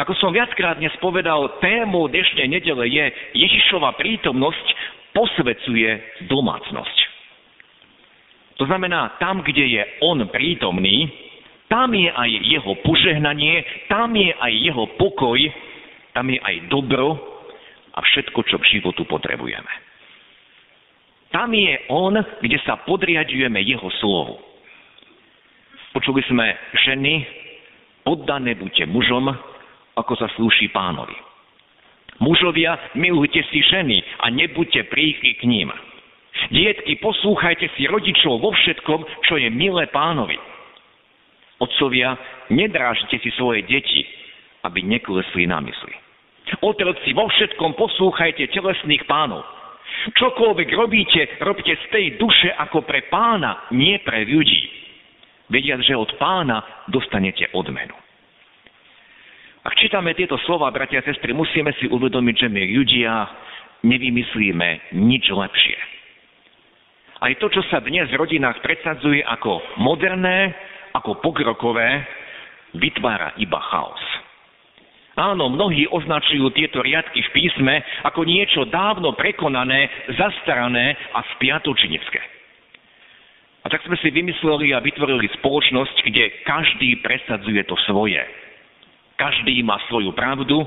Ako 0.01 0.17
som 0.17 0.33
viackrát 0.33 0.81
dnes 0.81 0.91
povedal, 0.97 1.61
témou 1.61 2.09
dnešnej 2.09 2.49
nedele 2.49 2.89
je 2.89 3.05
Ježišova 3.37 3.95
prítomnosť 4.01 4.65
posvecuje 5.13 5.89
domácnosť. 6.27 6.97
To 8.59 8.63
znamená, 8.65 9.19
tam, 9.19 9.43
kde 9.43 9.67
je 9.67 9.83
on 10.03 10.25
prítomný, 10.31 11.11
tam 11.67 11.91
je 11.91 12.07
aj 12.07 12.31
jeho 12.49 12.73
požehnanie, 12.83 13.87
tam 13.91 14.15
je 14.15 14.31
aj 14.31 14.53
jeho 14.53 14.85
pokoj, 14.95 15.39
tam 16.15 16.31
je 16.31 16.39
aj 16.39 16.55
dobro 16.71 17.19
a 17.95 17.99
všetko, 17.99 18.39
čo 18.47 18.55
k 18.59 18.79
životu 18.79 19.03
potrebujeme. 19.07 19.71
Tam 21.35 21.51
je 21.51 21.75
on, 21.91 22.15
kde 22.39 22.59
sa 22.63 22.79
podriadujeme 22.79 23.59
jeho 23.59 23.91
slovu. 23.99 24.39
Počuli 25.91 26.23
sme 26.27 26.47
ženy, 26.87 27.44
poddané 28.05 28.53
buďte 28.55 28.85
mužom, 28.85 29.33
ako 29.97 30.13
sa 30.15 30.29
slúši 30.37 30.69
pánovi. 30.69 31.17
Mužovia, 32.21 32.79
milujte 32.95 33.43
si 33.51 33.59
ženy 33.65 33.99
a 34.23 34.31
nebuďte 34.31 34.87
príchy 34.87 35.35
k 35.35 35.43
ním. 35.43 35.67
Dietky, 36.47 36.95
poslúchajte 37.01 37.67
si 37.75 37.89
rodičov 37.89 38.39
vo 38.39 38.55
všetkom, 38.55 39.01
čo 39.27 39.35
je 39.35 39.49
milé 39.51 39.89
pánovi. 39.91 40.39
Otcovia, 41.59 42.15
nedrážte 42.51 43.19
si 43.19 43.31
svoje 43.35 43.63
deti, 43.67 44.03
aby 44.63 44.83
neklesli 44.83 45.47
na 45.47 45.63
mysli. 45.63 45.95
Otroci, 46.61 47.11
vo 47.15 47.25
všetkom 47.31 47.73
poslúchajte 47.73 48.51
telesných 48.53 49.07
pánov. 49.09 49.43
Čokoľvek 50.13 50.69
robíte, 50.75 51.21
robte 51.41 51.73
z 51.73 51.85
tej 51.89 52.05
duše 52.21 52.53
ako 52.53 52.85
pre 52.85 53.09
pána, 53.09 53.71
nie 53.73 53.97
pre 54.03 54.27
ľudí. 54.27 54.84
Vediac, 55.49 55.81
že 55.85 55.93
od 55.93 56.09
pána 56.17 56.85
dostanete 56.89 57.49
odmenu. 57.53 57.93
Ak 59.65 59.73
čítame 59.81 60.13
tieto 60.13 60.37
slova, 60.45 60.69
bratia 60.69 61.01
a 61.01 61.07
sestry, 61.09 61.33
musíme 61.33 61.73
si 61.81 61.89
uvedomiť, 61.89 62.35
že 62.37 62.47
my 62.49 62.61
ľudia 62.69 63.13
nevymyslíme 63.81 64.93
nič 64.93 65.25
lepšie. 65.33 65.77
Aj 67.21 67.33
to, 67.41 67.49
čo 67.49 67.65
sa 67.73 67.81
dnes 67.81 68.05
v 68.13 68.19
rodinách 68.19 68.61
predsadzuje 68.61 69.25
ako 69.25 69.81
moderné, 69.81 70.53
ako 70.93 71.17
pokrokové, 71.17 72.05
vytvára 72.77 73.33
iba 73.41 73.57
chaos. 73.73 74.03
Áno, 75.15 75.47
mnohí 75.47 75.87
označujú 75.87 76.51
tieto 76.51 76.83
riadky 76.83 77.23
v 77.23 77.33
písme 77.33 77.81
ako 78.03 78.27
niečo 78.27 78.67
dávno 78.67 79.15
prekonané, 79.15 79.87
zastarané 80.11 80.93
a 81.15 81.23
spiatočnické. 81.33 82.34
A 83.65 83.69
tak 83.69 83.81
sme 83.81 83.97
si 83.97 84.13
vymysleli 84.13 84.77
a 84.77 84.83
vytvorili 84.83 85.25
spoločnosť, 85.41 86.05
kde 86.05 86.45
každý 86.45 87.01
presadzuje 87.01 87.65
to 87.65 87.73
svoje. 87.89 88.21
Každý 89.17 89.65
má 89.65 89.81
svoju 89.89 90.13
pravdu, 90.13 90.61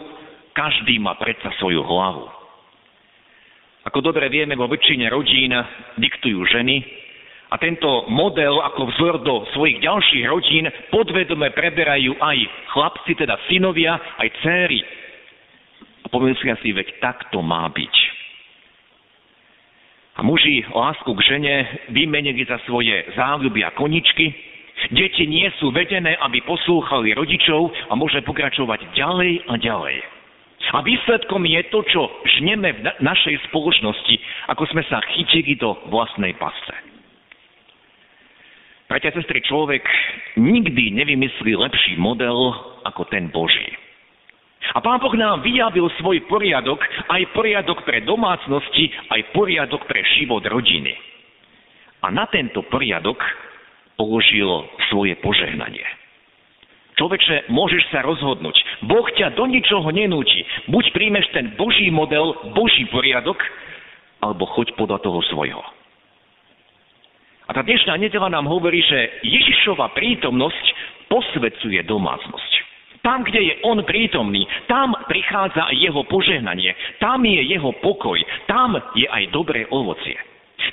každý 0.51 0.99
má 0.99 1.15
predsa 1.15 1.55
svoju 1.63 1.79
hlavu. 1.87 2.27
Ako 3.87 4.03
dobre 4.03 4.27
vieme, 4.27 4.59
vo 4.59 4.67
väčšine 4.67 5.07
rodín 5.15 5.55
diktujú 5.95 6.43
ženy, 6.51 6.83
a 7.49 7.57
tento 7.57 8.05
model 8.13 8.61
ako 8.61 8.93
vzor 8.93 9.15
do 9.25 9.49
svojich 9.57 9.81
ďalších 9.81 10.25
rodín 10.29 10.69
podvedome 10.93 11.49
preberajú 11.57 12.13
aj 12.21 12.39
chlapci, 12.77 13.17
teda 13.17 13.41
synovia, 13.49 13.97
aj 14.21 14.29
céry. 14.45 14.85
A 16.05 16.13
pomyslia 16.13 16.61
si, 16.61 16.77
veď 16.77 17.01
tak 17.01 17.33
to 17.33 17.41
má 17.41 17.65
byť. 17.73 18.08
A 20.19 20.21
muži 20.27 20.67
lásku 20.75 21.07
k 21.15 21.21
žene 21.23 21.55
vymenili 21.95 22.43
za 22.43 22.59
svoje 22.67 23.07
záľuby 23.15 23.63
a 23.63 23.71
koničky. 23.71 24.35
Deti 24.91 25.31
nie 25.31 25.47
sú 25.63 25.71
vedené, 25.71 26.19
aby 26.19 26.43
poslúchali 26.43 27.15
rodičov 27.15 27.71
a 27.87 27.95
môže 27.95 28.19
pokračovať 28.27 28.99
ďalej 28.99 29.47
a 29.47 29.55
ďalej. 29.59 29.97
A 30.75 30.83
výsledkom 30.83 31.47
je 31.47 31.63
to, 31.71 31.81
čo 31.87 32.03
žneme 32.39 32.75
v 32.75 32.81
našej 32.99 33.47
spoločnosti, 33.49 34.15
ako 34.51 34.67
sme 34.75 34.83
sa 34.91 34.99
chytili 35.15 35.55
do 35.55 35.79
vlastnej 35.87 36.35
pasce. 36.35 36.75
Bratia 38.91 39.15
sestry, 39.15 39.39
človek 39.45 39.85
nikdy 40.35 40.99
nevymyslí 40.99 41.55
lepší 41.55 41.95
model 42.01 42.57
ako 42.89 43.07
ten 43.07 43.31
Boží. 43.31 43.88
A 44.77 44.85
Pán 44.85 45.01
Boh 45.01 45.15
nám 45.17 45.41
vyjavil 45.41 45.89
svoj 45.97 46.29
poriadok, 46.29 46.83
aj 47.09 47.23
poriadok 47.33 47.89
pre 47.89 48.05
domácnosti, 48.05 48.93
aj 49.09 49.33
poriadok 49.33 49.89
pre 49.89 50.05
život 50.21 50.45
rodiny. 50.45 50.93
A 52.05 52.13
na 52.13 52.29
tento 52.29 52.61
poriadok 52.69 53.17
položil 53.97 54.69
svoje 54.93 55.17
požehnanie. 55.19 55.85
Človeče, 56.99 57.49
môžeš 57.55 57.95
sa 57.95 58.03
rozhodnúť. 58.03 58.59
Boh 58.83 59.07
ťa 59.15 59.39
do 59.39 59.47
ničoho 59.47 59.87
nenúti. 59.95 60.43
Buď 60.67 60.91
príjmeš 60.91 61.31
ten 61.31 61.55
Boží 61.55 61.95
model, 61.95 62.35
Boží 62.59 62.91
poriadok, 62.91 63.39
alebo 64.19 64.51
choď 64.51 64.75
podľa 64.75 64.99
toho 65.07 65.23
svojho. 65.31 65.63
A 67.49 67.55
tá 67.55 67.63
dnešná 67.65 67.97
nedela 67.97 68.29
nám 68.29 68.51
hovorí, 68.51 68.83
že 68.83 69.25
Ježišova 69.25 69.95
prítomnosť 69.95 70.65
posvecuje 71.09 71.81
domácnosť. 71.87 72.68
Tam, 73.03 73.23
kde 73.23 73.41
je 73.41 73.55
on 73.63 73.79
prítomný, 73.87 74.45
tam 74.67 74.93
prichádza 75.07 75.71
aj 75.71 75.77
jeho 75.79 76.03
požehnanie, 76.11 76.75
tam 76.99 77.23
je 77.23 77.41
jeho 77.47 77.71
pokoj, 77.79 78.19
tam 78.51 78.75
je 78.99 79.07
aj 79.07 79.31
dobré 79.31 79.65
ovocie. 79.71 80.19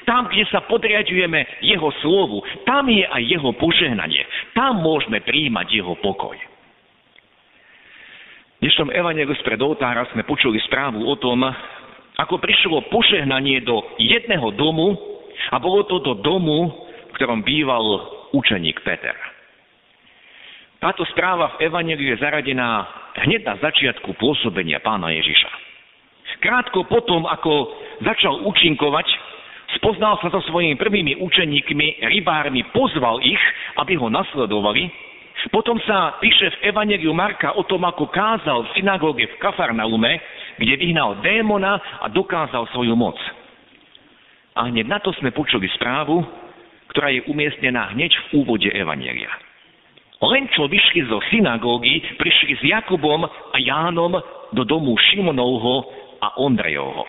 Tam, 0.09 0.29
kde 0.29 0.45
sa 0.49 0.65
podriadujeme 0.65 1.61
jeho 1.61 1.89
slovu, 2.01 2.41
tam 2.65 2.89
je 2.89 3.05
aj 3.05 3.21
jeho 3.21 3.53
požehnanie. 3.57 4.25
Tam 4.57 4.81
môžeme 4.81 5.21
príjmať 5.21 5.67
jeho 5.81 5.93
pokoj. 6.01 6.37
V 8.55 8.59
dnešnom 8.65 8.89
evangeliu 8.89 9.37
spred 9.41 9.61
oltára 9.61 10.09
sme 10.09 10.25
počuli 10.25 10.57
správu 10.65 11.05
o 11.05 11.15
tom, 11.21 11.45
ako 12.17 12.41
prišlo 12.41 12.89
požehnanie 12.89 13.61
do 13.61 13.83
jedného 14.01 14.49
domu, 14.57 14.97
a 15.51 15.59
bolo 15.61 15.83
to 15.85 16.01
do 16.01 16.17
domu, 16.23 16.71
v 17.11 17.15
ktorom 17.19 17.45
býval 17.45 17.83
učeník 18.33 18.81
Peter. 18.81 19.34
Táto 20.85 21.01
správa 21.09 21.57
v 21.57 21.65
Evangeliu 21.65 22.13
je 22.13 22.21
zaradená 22.21 22.85
hneď 23.25 23.41
na 23.41 23.57
začiatku 23.57 24.21
pôsobenia 24.21 24.77
pána 24.85 25.09
Ježiša. 25.17 25.49
Krátko 26.45 26.85
potom, 26.85 27.25
ako 27.25 27.73
začal 28.05 28.45
účinkovať, 28.45 29.09
spoznal 29.81 30.21
sa 30.21 30.29
so 30.29 30.45
svojimi 30.45 30.77
prvými 30.77 31.17
učeníkmi, 31.25 32.05
rybármi, 32.05 32.69
pozval 32.69 33.17
ich, 33.25 33.41
aby 33.81 33.97
ho 33.97 34.13
nasledovali. 34.13 34.85
Potom 35.49 35.81
sa 35.89 36.21
píše 36.21 36.53
v 36.53 36.69
Evangeliu 36.69 37.17
Marka 37.17 37.57
o 37.57 37.65
tom, 37.65 37.81
ako 37.81 38.05
kázal 38.13 38.69
v 38.69 38.73
synagóge 38.77 39.25
v 39.25 39.41
Kafarnaume, 39.41 40.21
kde 40.61 40.77
vyhnal 40.77 41.17
démona 41.25 41.81
a 41.97 42.13
dokázal 42.13 42.69
svoju 42.77 42.93
moc. 42.93 43.17
A 44.53 44.69
hneď 44.69 44.85
na 44.85 45.01
to 45.01 45.09
sme 45.17 45.33
počuli 45.33 45.65
správu, 45.81 46.21
ktorá 46.93 47.09
je 47.09 47.25
umiestnená 47.25 47.89
hneď 47.89 48.13
v 48.29 48.45
úvode 48.45 48.69
Evanielia. 48.69 49.44
Len 50.23 50.47
čo 50.55 50.71
vyšli 50.71 51.11
zo 51.11 51.19
synagógy, 51.27 51.99
prišli 52.15 52.53
s 52.55 52.61
Jakubom 52.63 53.27
a 53.27 53.57
Jánom 53.59 54.15
do 54.55 54.63
domu 54.63 54.95
Šimonovho 54.95 55.91
a 56.23 56.39
Ondrejovho. 56.39 57.03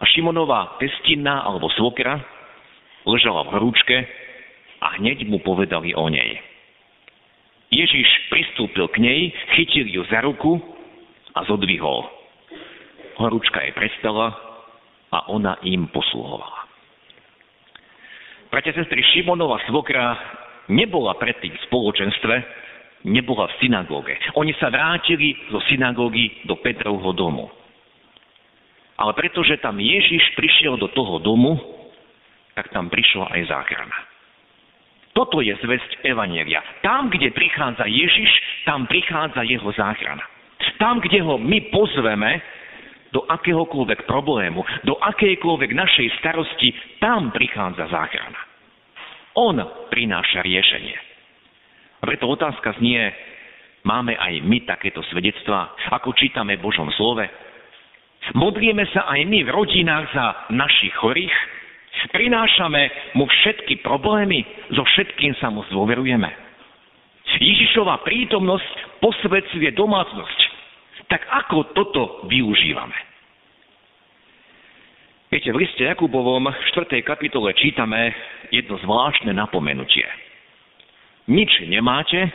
A 0.00 0.04
Šimonová 0.04 0.76
testina 0.76 1.40
alebo 1.44 1.72
svokra 1.72 2.20
ležala 3.08 3.48
v 3.48 3.52
horúčke 3.56 3.96
a 4.80 5.00
hneď 5.00 5.24
mu 5.28 5.40
povedali 5.40 5.96
o 5.96 6.08
nej. 6.08 6.40
Ježiš 7.70 8.08
pristúpil 8.28 8.90
k 8.90 8.96
nej, 9.00 9.20
chytil 9.56 9.86
ju 9.86 10.02
za 10.10 10.20
ruku 10.20 10.58
a 11.32 11.46
zodvihol. 11.46 12.04
Horúčka 13.16 13.62
jej 13.62 13.72
prestala 13.72 14.34
a 15.12 15.28
ona 15.30 15.56
im 15.62 15.86
posluhovala. 15.88 16.66
Bratia, 18.50 18.74
sestry, 18.74 18.98
Šimonova 19.14 19.62
svokra 19.70 20.18
nebola 20.70 21.18
predtým 21.18 21.50
v 21.50 21.64
spoločenstve, 21.66 22.34
nebola 23.10 23.50
v 23.50 23.56
synagóge. 23.58 24.14
Oni 24.38 24.54
sa 24.56 24.70
vrátili 24.70 25.34
zo 25.50 25.58
synagógy 25.66 26.44
do 26.46 26.54
Petrovho 26.62 27.10
domu. 27.12 27.50
Ale 29.00 29.16
pretože 29.16 29.56
tam 29.64 29.80
Ježiš 29.80 30.36
prišiel 30.36 30.76
do 30.76 30.92
toho 30.92 31.18
domu, 31.18 31.56
tak 32.52 32.68
tam 32.70 32.92
prišla 32.92 33.32
aj 33.32 33.40
záchrana. 33.48 33.98
Toto 35.16 35.40
je 35.40 35.56
zväzť 35.58 36.06
Evanielia. 36.06 36.60
Tam, 36.84 37.10
kde 37.10 37.32
prichádza 37.34 37.88
Ježiš, 37.88 38.30
tam 38.68 38.86
prichádza 38.86 39.42
jeho 39.42 39.72
záchrana. 39.74 40.22
Tam, 40.76 41.00
kde 41.00 41.24
ho 41.24 41.40
my 41.40 41.72
pozveme 41.72 42.40
do 43.10 43.24
akéhokoľvek 43.26 44.06
problému, 44.06 44.62
do 44.86 44.94
akejkoľvek 45.00 45.70
našej 45.74 46.08
starosti, 46.22 46.70
tam 47.02 47.34
prichádza 47.34 47.90
záchrana. 47.90 48.49
On 49.38 49.54
prináša 49.92 50.42
riešenie. 50.42 50.96
Preto 52.00 52.26
otázka 52.26 52.74
znie, 52.80 53.12
máme 53.84 54.16
aj 54.16 54.40
my 54.42 54.64
takéto 54.64 55.04
svedectvá, 55.12 55.76
ako 55.92 56.16
čítame 56.16 56.56
v 56.56 56.64
Božom 56.64 56.88
slove? 56.96 57.28
Modlíme 58.36 58.84
sa 58.92 59.08
aj 59.08 59.20
my 59.26 59.44
v 59.44 59.50
rodinách 59.52 60.06
za 60.12 60.26
našich 60.52 60.92
chorých? 60.96 61.32
Prinášame 62.10 63.12
mu 63.18 63.28
všetky 63.28 63.84
problémy, 63.84 64.46
so 64.72 64.82
všetkým 64.82 65.36
sa 65.36 65.52
mu 65.52 65.60
zdôverujeme. 65.68 66.30
Ježišová 67.38 68.02
prítomnosť 68.02 68.98
posvedcuje 69.04 69.70
domácnosť. 69.76 70.38
Tak 71.06 71.22
ako 71.26 71.74
toto 71.76 72.02
využívame? 72.30 73.09
Viete, 75.30 75.54
v 75.54 75.62
liste 75.62 75.86
Jakubovom 75.86 76.42
v 76.50 76.58
4. 76.74 77.06
kapitole 77.06 77.54
čítame 77.54 78.10
jedno 78.50 78.74
zvláštne 78.82 79.30
napomenutie. 79.30 80.02
Nič 81.30 81.70
nemáte, 81.70 82.34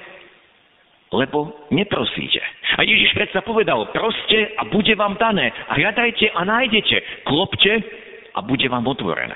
lebo 1.11 1.67
neprosíte. 1.75 2.39
A 2.79 2.87
Ježiš 2.87 3.11
predsa 3.11 3.43
povedal, 3.43 3.91
proste 3.91 4.55
a 4.55 4.63
bude 4.71 4.95
vám 4.95 5.19
dané. 5.19 5.51
Hľadajte 5.75 6.39
a 6.39 6.47
nájdete. 6.47 7.27
Klopte 7.27 7.83
a 8.31 8.39
bude 8.39 8.63
vám 8.71 8.87
otvorené. 8.87 9.35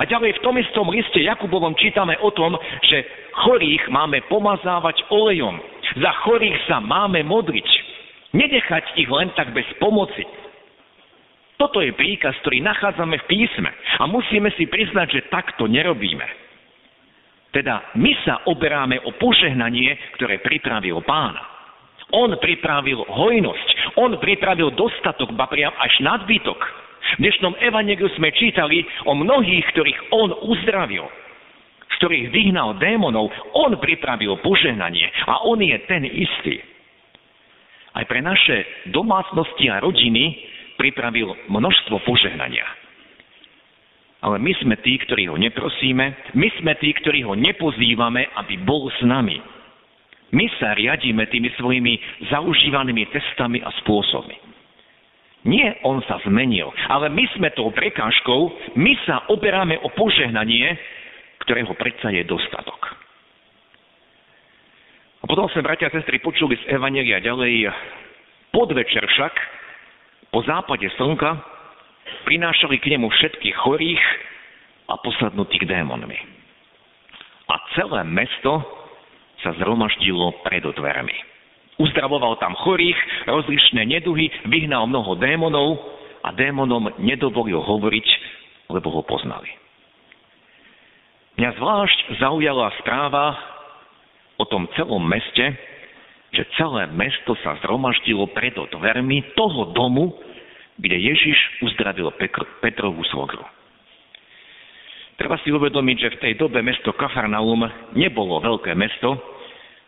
A 0.00 0.08
ďalej 0.08 0.40
v 0.40 0.44
tom 0.48 0.56
istom 0.56 0.88
liste 0.88 1.20
Jakubovom 1.20 1.76
čítame 1.76 2.16
o 2.24 2.32
tom, 2.32 2.56
že 2.88 3.04
chorých 3.44 3.92
máme 3.92 4.24
pomazávať 4.32 5.04
olejom. 5.12 5.60
Za 6.00 6.16
chorých 6.24 6.56
sa 6.64 6.80
máme 6.80 7.28
modliť. 7.28 7.68
Nenechať 8.32 8.96
ich 8.96 9.10
len 9.12 9.28
tak 9.36 9.52
bez 9.52 9.68
pomoci. 9.76 10.24
Toto 11.60 11.84
je 11.84 11.92
príkaz, 11.92 12.32
ktorý 12.40 12.64
nachádzame 12.64 13.20
v 13.20 13.28
písme 13.28 13.68
a 14.00 14.08
musíme 14.08 14.48
si 14.56 14.64
priznať, 14.64 15.12
že 15.12 15.28
takto 15.28 15.68
nerobíme. 15.68 16.24
Teda 17.52 17.92
my 18.00 18.16
sa 18.24 18.48
oberáme 18.48 18.96
o 19.04 19.12
požehnanie, 19.20 19.92
ktoré 20.16 20.40
pripravil 20.40 21.04
pána. 21.04 21.44
On 22.16 22.32
pripravil 22.40 23.04
hojnosť, 23.04 23.68
on 24.00 24.16
pripravil 24.16 24.72
dostatok, 24.72 25.36
ba 25.36 25.52
priam 25.52 25.76
až 25.76 26.00
nadbytok. 26.00 26.58
V 27.20 27.28
dnešnom 27.28 27.52
evaneliu 27.60 28.08
sme 28.16 28.32
čítali 28.32 28.80
o 29.04 29.12
mnohých, 29.12 29.68
ktorých 29.76 30.00
on 30.16 30.32
uzdravil, 30.40 31.04
z 31.92 31.94
ktorých 32.00 32.26
vyhnal 32.32 32.80
démonov. 32.80 33.28
On 33.52 33.76
pripravil 33.76 34.40
požehnanie 34.40 35.12
a 35.28 35.44
on 35.44 35.60
je 35.60 35.76
ten 35.84 36.08
istý 36.08 36.64
aj 37.90 38.04
pre 38.06 38.22
naše 38.22 38.86
domácnosti 38.94 39.66
a 39.66 39.82
rodiny 39.82 40.49
pripravil 40.80 41.36
množstvo 41.52 42.00
požehnania. 42.08 42.64
Ale 44.24 44.40
my 44.40 44.52
sme 44.64 44.76
tí, 44.80 44.96
ktorí 45.04 45.28
ho 45.28 45.36
neprosíme, 45.36 46.32
my 46.32 46.48
sme 46.60 46.72
tí, 46.80 46.96
ktorí 46.96 47.24
ho 47.24 47.36
nepozývame, 47.36 48.32
aby 48.40 48.56
bol 48.64 48.88
s 48.88 49.00
nami. 49.04 49.36
My 50.32 50.46
sa 50.56 50.72
riadíme 50.72 51.28
tými 51.28 51.52
svojimi 51.60 52.24
zaužívanými 52.32 53.04
testami 53.12 53.60
a 53.60 53.68
spôsobmi. 53.84 54.36
Nie 55.48 55.80
on 55.88 56.04
sa 56.04 56.20
zmenil, 56.20 56.68
ale 56.92 57.08
my 57.08 57.24
sme 57.32 57.48
tou 57.56 57.72
prekážkou, 57.72 58.40
my 58.76 58.92
sa 59.08 59.24
oberáme 59.32 59.80
o 59.80 59.88
požehnanie, 59.96 60.76
ktorého 61.48 61.72
predsa 61.80 62.12
je 62.12 62.20
dostatok. 62.28 62.76
A 65.20 65.24
potom 65.24 65.48
sme, 65.48 65.64
bratia 65.64 65.88
a 65.88 65.96
sestry, 65.96 66.20
počuli 66.20 66.60
z 66.60 66.76
Evanelia 66.76 67.24
ďalej, 67.24 67.72
podvečer 68.52 69.04
však, 69.04 69.59
po 70.30 70.40
západe 70.46 70.86
slnka, 70.94 71.38
prinášali 72.26 72.78
k 72.78 72.96
nemu 72.96 73.10
všetkých 73.10 73.56
chorých 73.60 74.02
a 74.90 74.98
posadnutých 74.98 75.66
démonmi. 75.66 76.18
A 77.50 77.54
celé 77.74 78.06
mesto 78.06 78.62
sa 79.42 79.50
zhromaždilo 79.58 80.42
pred 80.46 80.62
dvermi. 80.62 81.14
Uzdravoval 81.80 82.36
tam 82.38 82.54
chorých, 82.60 82.98
rozlišné 83.26 83.88
neduhy, 83.88 84.28
vyhnal 84.46 84.84
mnoho 84.86 85.16
démonov 85.16 85.80
a 86.20 86.30
démonom 86.36 86.92
nedovolil 87.00 87.58
hovoriť, 87.64 88.06
lebo 88.68 88.92
ho 88.92 89.02
poznali. 89.02 89.48
Mňa 91.40 91.56
zvlášť 91.56 91.98
zaujala 92.20 92.68
správa 92.84 93.32
o 94.36 94.44
tom 94.44 94.68
celom 94.76 95.00
meste, 95.00 95.56
že 96.30 96.46
celé 96.54 96.86
mesto 96.94 97.34
sa 97.42 97.58
zhromaždilo 97.62 98.30
pred 98.30 98.54
dvermi 98.54 99.34
toho 99.34 99.74
domu, 99.74 100.14
kde 100.78 100.96
Ježiš 100.96 101.36
uzdravil 101.66 102.14
Petrovú 102.62 103.02
svokru. 103.10 103.42
Treba 105.20 105.36
si 105.44 105.52
uvedomiť, 105.52 105.96
že 106.00 106.12
v 106.16 106.20
tej 106.24 106.32
dobe 106.40 106.64
mesto 106.64 106.96
Kafarnaum 106.96 107.92
nebolo 107.92 108.40
veľké 108.40 108.72
mesto, 108.72 109.20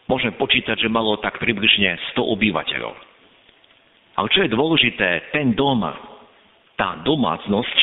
môžeme 0.05 0.37
počítať, 0.37 0.77
že 0.77 0.93
malo 0.93 1.17
tak 1.25 1.41
približne 1.41 1.97
100 2.13 2.21
obyvateľov. 2.21 2.93
Ale 4.21 4.29
čo 4.29 4.45
je 4.45 4.53
dôležité, 4.53 5.33
ten 5.33 5.57
dom, 5.57 5.81
tá 6.77 7.01
domácnosť 7.01 7.79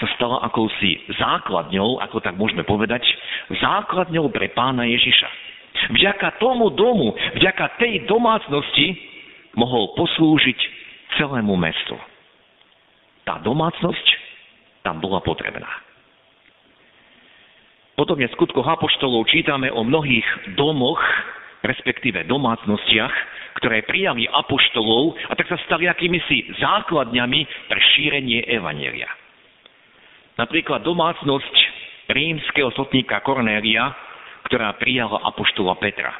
sa 0.00 0.06
stala 0.16 0.40
akousi 0.40 1.04
základňou, 1.20 2.00
ako 2.00 2.24
tak 2.24 2.34
môžeme 2.40 2.64
povedať, 2.64 3.04
základňou 3.52 4.32
pre 4.32 4.48
pána 4.56 4.88
Ježiša. 4.88 5.43
Vďaka 5.92 6.40
tomu 6.40 6.72
domu, 6.72 7.12
vďaka 7.36 7.76
tej 7.76 8.08
domácnosti 8.08 8.96
mohol 9.58 9.92
poslúžiť 9.98 10.58
celému 11.20 11.54
mestu. 11.58 11.96
Tá 13.24 13.40
domácnosť 13.40 14.06
tam 14.84 15.00
bola 15.00 15.20
potrebná. 15.24 15.68
Podobne 17.94 18.26
v 18.26 18.34
skutkoch 18.36 18.66
Apoštolov 18.66 19.30
čítame 19.30 19.70
o 19.70 19.86
mnohých 19.86 20.58
domoch, 20.58 20.98
respektíve 21.62 22.26
domácnostiach, 22.26 23.14
ktoré 23.62 23.86
prijali 23.86 24.26
Apoštolov 24.26 25.14
a 25.30 25.32
tak 25.38 25.46
sa 25.46 25.56
stali 25.64 25.86
akýmisi 25.86 26.58
základňami 26.58 27.70
pre 27.70 27.80
šírenie 27.94 28.44
Evanelia. 28.50 29.08
Napríklad 30.34 30.82
domácnosť 30.82 31.54
rímskeho 32.10 32.74
sotníka 32.74 33.22
Kornélia 33.22 33.94
ktorá 34.48 34.76
prijala 34.76 35.20
apoštola 35.24 35.76
Petra. 35.80 36.12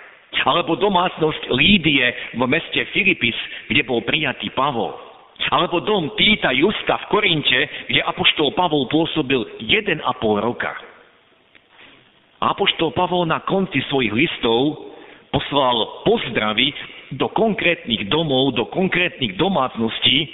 Alebo 0.45 0.75
domácnosť 0.75 1.47
Lídie 1.55 2.05
v 2.35 2.43
meste 2.45 2.83
Filipis, 2.91 3.37
kde 3.71 3.87
bol 3.87 4.03
prijatý 4.03 4.51
Pavol. 4.51 4.93
Alebo 5.51 5.83
dom 5.83 6.15
Týta 6.19 6.51
Justa 6.55 6.99
v 7.07 7.09
Korinte, 7.11 7.61
kde 7.91 8.01
apoštol 8.03 8.55
Pavol 8.55 8.91
pôsobil 8.91 9.41
1,5 9.63 10.03
roka. 10.43 10.73
A 12.43 12.53
apoštol 12.53 12.93
Pavol 12.93 13.25
na 13.31 13.41
konci 13.47 13.81
svojich 13.89 14.13
listov 14.13 14.91
poslal 15.31 16.07
pozdravy 16.07 16.71
do 17.15 17.27
konkrétnych 17.31 18.07
domov, 18.11 18.55
do 18.55 18.67
konkrétnych 18.71 19.35
domácností, 19.35 20.31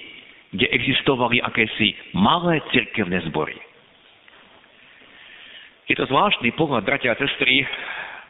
kde 0.52 0.66
existovali 0.74 1.40
akési 1.40 1.94
malé 2.12 2.60
cirkevné 2.74 3.24
zbory. 3.30 3.56
Je 5.90 5.98
to 5.98 6.06
zvláštny 6.06 6.54
pohľad, 6.54 6.86
bratia 6.86 7.10
a 7.10 7.18
sestry, 7.18 7.66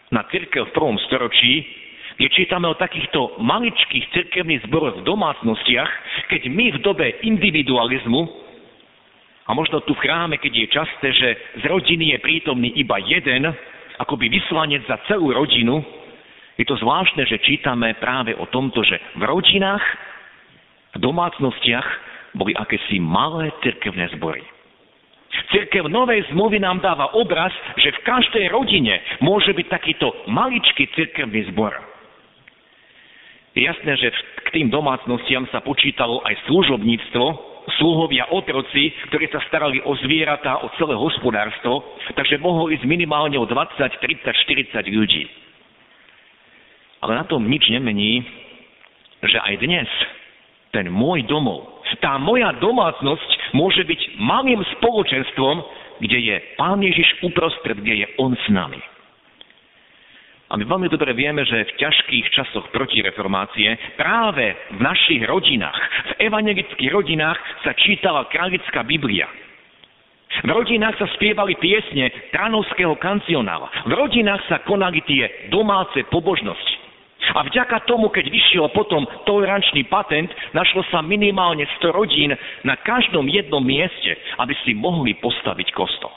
na 0.08 0.24
cirkev 0.32 0.72
v 0.72 0.76
prvom 0.80 0.96
storočí, 1.04 1.60
kde 2.16 2.32
čítame 2.32 2.64
o 2.64 2.80
takýchto 2.80 3.36
maličkých 3.36 4.16
cirkevných 4.16 4.64
zboroch 4.64 4.96
v 4.96 5.04
domácnostiach, 5.04 5.90
keď 6.32 6.48
my 6.48 6.72
v 6.72 6.78
dobe 6.80 7.06
individualizmu, 7.20 8.48
a 9.44 9.52
možno 9.52 9.84
tu 9.84 9.92
v 9.92 10.08
chráme, 10.08 10.40
keď 10.40 10.52
je 10.56 10.66
časté, 10.72 11.06
že 11.12 11.28
z 11.60 11.64
rodiny 11.68 12.16
je 12.16 12.18
prítomný 12.24 12.72
iba 12.80 12.96
jeden, 12.96 13.44
akoby 14.00 14.32
vyslanec 14.32 14.80
za 14.88 14.96
celú 15.04 15.28
rodinu, 15.36 15.84
je 16.56 16.64
to 16.64 16.80
zvláštne, 16.80 17.28
že 17.28 17.44
čítame 17.44 17.92
práve 18.00 18.32
o 18.40 18.48
tomto, 18.48 18.80
že 18.80 18.96
v 19.20 19.22
rodinách, 19.28 19.84
v 20.96 20.98
domácnostiach 21.04 21.88
boli 22.40 22.56
akési 22.56 22.96
malé 23.04 23.52
cirkevné 23.60 24.08
zbory. 24.16 24.40
Cirkev 25.30 25.86
Novej 25.86 26.26
zmluvy 26.34 26.58
nám 26.58 26.82
dáva 26.82 27.14
obraz, 27.14 27.54
že 27.78 27.94
v 27.94 28.02
každej 28.02 28.46
rodine 28.50 28.98
môže 29.22 29.54
byť 29.54 29.66
takýto 29.70 30.10
maličký 30.26 30.90
cirkevný 30.94 31.46
zbor. 31.54 31.74
Jasné, 33.54 33.98
že 33.98 34.14
k 34.46 34.48
tým 34.54 34.70
domácnostiam 34.70 35.46
sa 35.50 35.58
počítalo 35.62 36.22
aj 36.22 36.38
služobníctvo, 36.46 37.24
sluhovia 37.78 38.30
otroci, 38.30 38.94
ktorí 39.10 39.26
sa 39.30 39.42
starali 39.46 39.82
o 39.82 39.94
zvieratá, 40.02 40.62
o 40.62 40.70
celé 40.78 40.94
hospodárstvo, 40.94 41.82
takže 42.14 42.42
mohol 42.42 42.70
ísť 42.74 42.86
minimálne 42.86 43.38
o 43.38 43.46
20, 43.46 43.78
30, 43.78 44.26
40 44.26 44.86
ľudí. 44.90 45.26
Ale 47.00 47.12
na 47.16 47.24
tom 47.26 47.42
nič 47.46 47.66
nemení, 47.70 48.22
že 49.22 49.38
aj 49.38 49.54
dnes 49.62 49.88
ten 50.70 50.86
môj 50.86 51.26
domov, 51.26 51.82
tá 51.98 52.14
moja 52.22 52.54
domácnosť 52.62 53.30
môže 53.52 53.82
byť 53.84 54.20
malým 54.20 54.60
spoločenstvom, 54.78 55.56
kde 56.00 56.18
je 56.18 56.36
Pán 56.56 56.80
Ježiš 56.80 57.20
uprostred, 57.22 57.76
kde 57.78 58.04
je 58.04 58.06
On 58.16 58.32
s 58.32 58.46
nami. 58.48 58.80
A 60.50 60.58
my 60.58 60.66
veľmi 60.66 60.90
dobre 60.90 61.14
vieme, 61.14 61.46
že 61.46 61.62
v 61.62 61.76
ťažkých 61.78 62.26
časoch 62.34 62.66
protireformácie 62.74 63.70
práve 63.94 64.50
v 64.74 64.82
našich 64.82 65.22
rodinách, 65.22 65.78
v 66.18 66.26
evangelických 66.26 66.90
rodinách 66.90 67.38
sa 67.62 67.70
čítala 67.78 68.26
kráľická 68.26 68.82
Biblia. 68.82 69.30
V 70.42 70.50
rodinách 70.50 70.98
sa 70.98 71.06
spievali 71.14 71.54
piesne 71.58 72.10
Tranovského 72.34 72.98
kancionála. 72.98 73.86
V 73.86 73.92
rodinách 73.94 74.42
sa 74.50 74.62
konali 74.66 74.98
tie 75.06 75.50
domáce 75.54 76.02
pobožnosti. 76.10 76.79
A 77.34 77.46
vďaka 77.46 77.86
tomu, 77.86 78.10
keď 78.10 78.26
vyšiel 78.26 78.66
potom 78.74 79.06
tolerančný 79.26 79.86
patent, 79.86 80.30
našlo 80.54 80.82
sa 80.90 81.02
minimálne 81.04 81.66
100 81.78 81.94
rodín 81.94 82.34
na 82.66 82.74
každom 82.82 83.26
jednom 83.30 83.62
mieste, 83.62 84.18
aby 84.42 84.54
si 84.66 84.74
mohli 84.74 85.14
postaviť 85.18 85.68
kostol. 85.70 86.10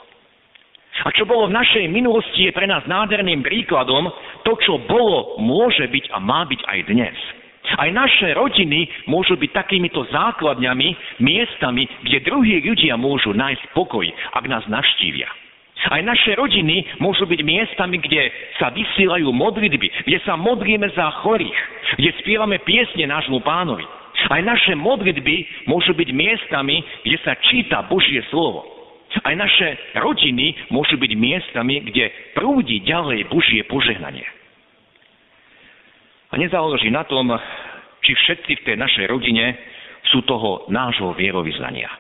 A 1.04 1.10
čo 1.10 1.26
bolo 1.26 1.50
v 1.50 1.58
našej 1.58 1.90
minulosti 1.90 2.46
je 2.46 2.54
pre 2.54 2.70
nás 2.70 2.86
nádherným 2.86 3.42
príkladom, 3.42 4.14
to, 4.46 4.54
čo 4.62 4.78
bolo, 4.86 5.42
môže 5.42 5.90
byť 5.90 6.14
a 6.14 6.18
má 6.22 6.46
byť 6.46 6.62
aj 6.70 6.80
dnes. 6.86 7.18
Aj 7.64 7.90
naše 7.90 8.38
rodiny 8.38 9.10
môžu 9.10 9.34
byť 9.40 9.52
takýmito 9.56 10.06
základňami, 10.14 11.18
miestami, 11.24 11.90
kde 12.06 12.28
druhí 12.28 12.62
ľudia 12.62 12.94
môžu 13.00 13.34
nájsť 13.34 13.74
pokoj, 13.74 14.06
ak 14.38 14.46
nás 14.46 14.62
navštívia. 14.70 15.43
Aj 15.92 16.00
naše 16.00 16.40
rodiny 16.40 17.00
môžu 17.04 17.28
byť 17.28 17.42
miestami, 17.44 18.00
kde 18.00 18.32
sa 18.56 18.72
vysielajú 18.72 19.28
modlitby, 19.36 20.08
kde 20.08 20.20
sa 20.24 20.40
modlíme 20.40 20.88
za 20.96 21.12
chorých, 21.24 21.60
kde 22.00 22.10
spievame 22.24 22.62
piesne 22.64 23.04
nášmu 23.04 23.44
pánovi. 23.44 23.84
Aj 24.32 24.40
naše 24.40 24.78
modlitby 24.80 25.68
môžu 25.68 25.92
byť 25.92 26.10
miestami, 26.16 26.80
kde 27.04 27.18
sa 27.28 27.36
číta 27.52 27.84
Božie 27.92 28.24
slovo. 28.32 28.64
Aj 29.22 29.36
naše 29.36 29.78
rodiny 30.00 30.72
môžu 30.72 30.96
byť 30.96 31.12
miestami, 31.20 31.84
kde 31.84 32.34
prúdi 32.34 32.82
ďalej 32.82 33.28
Božie 33.30 33.62
požehnanie. 33.68 34.26
A 36.34 36.40
nezáleží 36.40 36.90
na 36.90 37.06
tom, 37.06 37.30
či 38.02 38.12
všetci 38.16 38.52
v 38.58 38.66
tej 38.66 38.76
našej 38.80 39.06
rodine 39.06 39.54
sú 40.10 40.26
toho 40.26 40.66
nášho 40.74 41.14
vierovýznania. 41.14 41.92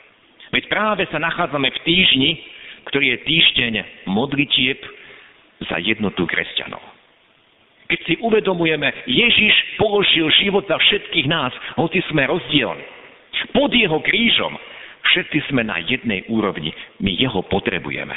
Veď 0.50 0.70
práve 0.70 1.06
sa 1.10 1.22
nachádzame 1.22 1.70
v 1.70 1.84
týždni, 1.86 2.32
ktorý 2.88 3.16
je 3.16 3.20
týždeň 3.26 3.74
modlitieb 4.10 4.80
za 5.70 5.78
jednotu 5.80 6.28
kresťanov. 6.28 6.82
Keď 7.88 8.00
si 8.10 8.14
uvedomujeme, 8.24 8.90
Ježiš 9.06 9.78
položil 9.78 10.26
život 10.40 10.66
za 10.66 10.80
všetkých 10.80 11.28
nás, 11.28 11.54
hoci 11.78 12.02
sme 12.10 12.26
rozdielni. 12.26 12.86
Pod 13.52 13.70
jeho 13.76 14.00
krížom 14.00 14.56
všetci 15.14 15.52
sme 15.52 15.68
na 15.68 15.78
jednej 15.84 16.24
úrovni, 16.32 16.72
my 17.04 17.12
jeho 17.12 17.44
potrebujeme. 17.46 18.16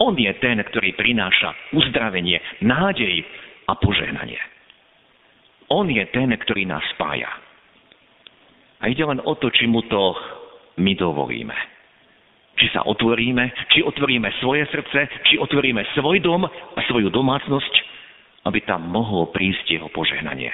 On 0.00 0.14
je 0.16 0.30
ten, 0.40 0.58
ktorý 0.58 0.96
prináša 0.96 1.52
uzdravenie, 1.76 2.40
nádej 2.62 3.26
a 3.68 3.76
požehnanie. 3.76 4.40
On 5.68 5.86
je 5.88 6.04
ten, 6.10 6.30
ktorý 6.32 6.68
nás 6.68 6.82
spája. 6.96 7.28
A 8.82 8.90
ide 8.90 9.06
len 9.06 9.22
o 9.22 9.34
to, 9.38 9.48
či 9.54 9.70
mu 9.70 9.84
to 9.86 10.14
my 10.78 10.92
dovolíme. 10.98 11.54
Či 12.56 12.66
sa 12.70 12.84
otvoríme, 12.84 13.72
či 13.72 13.80
otvoríme 13.80 14.28
svoje 14.38 14.68
srdce, 14.68 15.08
či 15.28 15.40
otvoríme 15.40 15.82
svoj 15.96 16.20
dom 16.20 16.44
a 16.44 16.78
svoju 16.86 17.08
domácnosť, 17.08 17.74
aby 18.44 18.60
tam 18.68 18.86
mohlo 18.90 19.30
prísť 19.32 19.80
jeho 19.80 19.88
požehnanie. 19.88 20.52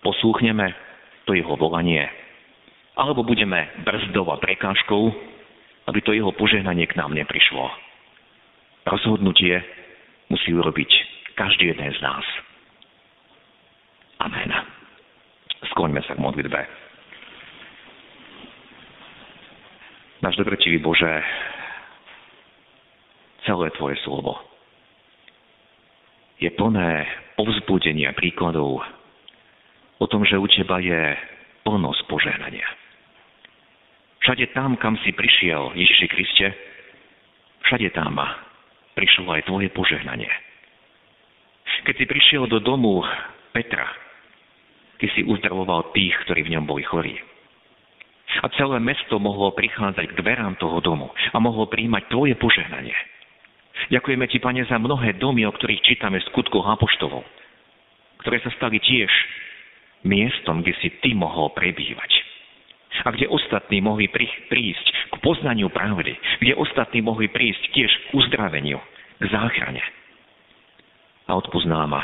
Poslúchneme 0.00 0.72
to 1.24 1.36
jeho 1.36 1.56
volanie, 1.56 2.04
alebo 2.96 3.24
budeme 3.24 3.72
brzdou 3.84 4.28
a 4.32 4.40
prekážkou, 4.40 5.02
aby 5.88 6.00
to 6.00 6.16
jeho 6.16 6.32
požehnanie 6.32 6.88
k 6.88 6.96
nám 6.96 7.12
neprišlo. 7.12 7.68
Rozhodnutie 8.88 9.60
musí 10.28 10.52
urobiť 10.52 10.90
každý 11.36 11.72
jeden 11.72 11.90
z 11.92 12.00
nás. 12.00 12.24
Amen. 14.20 14.48
Skloňme 15.72 16.00
sa 16.04 16.16
k 16.16 16.22
modlitbe. 16.22 16.83
Náš 20.24 20.40
dobrotivý 20.40 20.80
Bože, 20.80 21.20
celé 23.44 23.68
Tvoje 23.76 24.00
slovo 24.08 24.40
je 26.40 26.48
plné 26.48 27.04
povzbudenia 27.36 28.16
príkladov 28.16 28.80
o 30.00 30.06
tom, 30.08 30.24
že 30.24 30.40
u 30.40 30.48
Teba 30.48 30.80
je 30.80 31.12
plnosť 31.68 32.08
požehnania. 32.08 32.64
Všade 34.24 34.48
tam, 34.56 34.80
kam 34.80 34.96
si 35.04 35.12
prišiel, 35.12 35.76
Ježiši 35.76 36.08
Kriste, 36.08 36.56
všade 37.68 37.92
tam 37.92 38.16
prišlo 38.96 39.28
aj 39.28 39.44
Tvoje 39.44 39.68
požehnanie. 39.76 40.32
Keď 41.84 42.00
si 42.00 42.04
prišiel 42.08 42.48
do 42.48 42.64
domu 42.64 43.04
Petra, 43.52 43.92
Ty 44.96 45.04
si 45.12 45.20
uzdravoval 45.20 45.92
tých, 45.92 46.16
ktorí 46.24 46.48
v 46.48 46.56
ňom 46.56 46.64
boli 46.64 46.80
chorí. 46.80 47.33
A 48.42 48.50
celé 48.58 48.82
mesto 48.82 49.22
mohlo 49.22 49.54
prichádzať 49.54 50.10
k 50.10 50.18
dverám 50.18 50.58
toho 50.58 50.82
domu 50.82 51.12
a 51.30 51.36
mohlo 51.38 51.70
príjmať 51.70 52.10
tvoje 52.10 52.34
požehnanie. 52.34 52.96
Ďakujeme 53.90 54.26
ti, 54.30 54.38
Pane, 54.40 54.64
za 54.66 54.78
mnohé 54.80 55.18
domy, 55.20 55.46
o 55.46 55.52
ktorých 55.52 55.84
čítame 55.84 56.18
v 56.22 56.28
skutkoch 56.32 56.64
apoštolov, 56.66 57.22
ktoré 58.22 58.40
sa 58.40 58.50
stali 58.56 58.80
tiež 58.80 59.10
miestom, 60.06 60.62
kde 60.62 60.74
si 60.80 60.88
ty 61.02 61.12
mohol 61.12 61.52
prebývať. 61.52 62.10
A 63.02 63.10
kde 63.10 63.26
ostatní 63.26 63.82
mohli 63.82 64.06
prísť 64.48 64.86
k 65.10 65.14
poznaniu 65.18 65.66
pravdy, 65.66 66.14
kde 66.38 66.54
ostatní 66.54 67.02
mohli 67.02 67.26
prísť 67.26 67.74
tiež 67.74 67.90
k 67.90 68.04
uzdraveniu, 68.14 68.78
k 69.18 69.24
záchrane. 69.34 69.82
A 71.26 71.34
odpoznáma, 71.34 72.00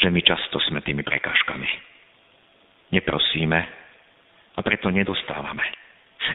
že 0.00 0.08
my 0.08 0.20
často 0.24 0.56
sme 0.64 0.80
tými 0.80 1.04
prekážkami. 1.04 1.68
Neprosíme, 2.96 3.83
a 4.54 4.60
preto 4.62 4.90
nedostávame. 4.90 5.62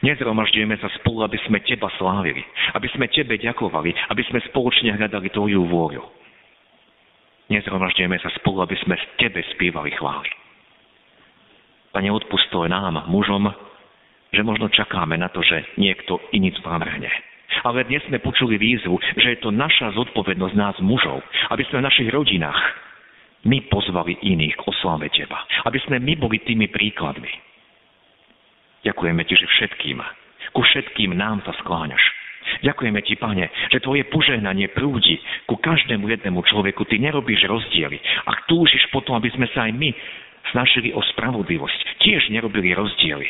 Nezromažďujeme 0.05 0.77
sa 0.77 0.89
spolu, 1.01 1.25
aby 1.25 1.41
sme 1.49 1.65
Teba 1.65 1.89
slávili, 1.97 2.45
aby 2.77 2.88
sme 2.93 3.10
Tebe 3.10 3.41
ďakovali, 3.41 4.13
aby 4.13 4.21
sme 4.29 4.39
spoločne 4.53 4.93
hľadali 4.93 5.34
Tvoju 5.34 5.65
vôľu. 5.65 6.03
Nezromažďujeme 7.49 8.17
sa 8.21 8.29
spolu, 8.38 8.62
aby 8.62 8.77
sme 8.86 8.93
Tebe 9.17 9.41
spievali 9.58 9.89
chvály. 9.97 10.29
Pane, 11.89 12.13
odpustoj 12.13 12.69
nám, 12.69 13.10
mužom, 13.10 13.49
že 14.29 14.45
možno 14.45 14.69
čakáme 14.69 15.17
na 15.17 15.34
to, 15.34 15.41
že 15.41 15.65
niekto 15.82 16.21
iný 16.38 16.53
navrhne. 16.62 17.10
Ale 17.65 17.82
dnes 17.89 18.05
sme 18.05 18.21
počuli 18.21 18.62
výzvu, 18.62 18.93
že 19.17 19.34
je 19.34 19.39
to 19.41 19.49
naša 19.49 19.97
zodpovednosť 19.97 20.53
nás 20.53 20.77
mužov, 20.86 21.25
aby 21.49 21.65
sme 21.65 21.82
v 21.82 21.88
našich 21.89 22.10
rodinách 22.13 22.62
my 23.49 23.58
pozvali 23.73 24.21
iných 24.21 24.53
k 24.53 24.65
oslave 24.69 25.10
Teba. 25.10 25.41
Aby 25.65 25.82
sme 25.82 25.97
my 25.97 26.13
boli 26.13 26.38
tými 26.45 26.69
príkladmi. 26.69 27.49
Ďakujeme 28.84 29.22
Ti, 29.28 29.36
že 29.36 29.48
všetkým, 29.48 29.98
ku 30.56 30.62
všetkým 30.63 31.12
nám 31.13 31.44
sa 31.44 31.54
skláňaš. 31.60 32.02
Ďakujeme 32.65 33.00
Ti, 33.06 33.15
Pane, 33.20 33.46
že 33.70 33.84
Tvoje 33.84 34.08
požehnanie 34.10 34.72
prúdi 34.74 35.20
ku 35.46 35.60
každému 35.60 36.10
jednému 36.10 36.42
človeku. 36.48 36.88
Ty 36.88 36.98
nerobíš 36.98 37.46
rozdiely. 37.46 38.00
A 38.26 38.48
túžiš 38.50 38.89
potom, 38.89 39.13
aby 39.20 39.30
sme 39.30 39.46
sa 39.54 39.70
aj 39.70 39.74
my 39.76 39.92
snažili 40.50 40.89
o 40.96 41.02
spravodlivosť. 41.13 42.02
Tiež 42.02 42.32
nerobili 42.34 42.74
rozdiely. 42.74 43.28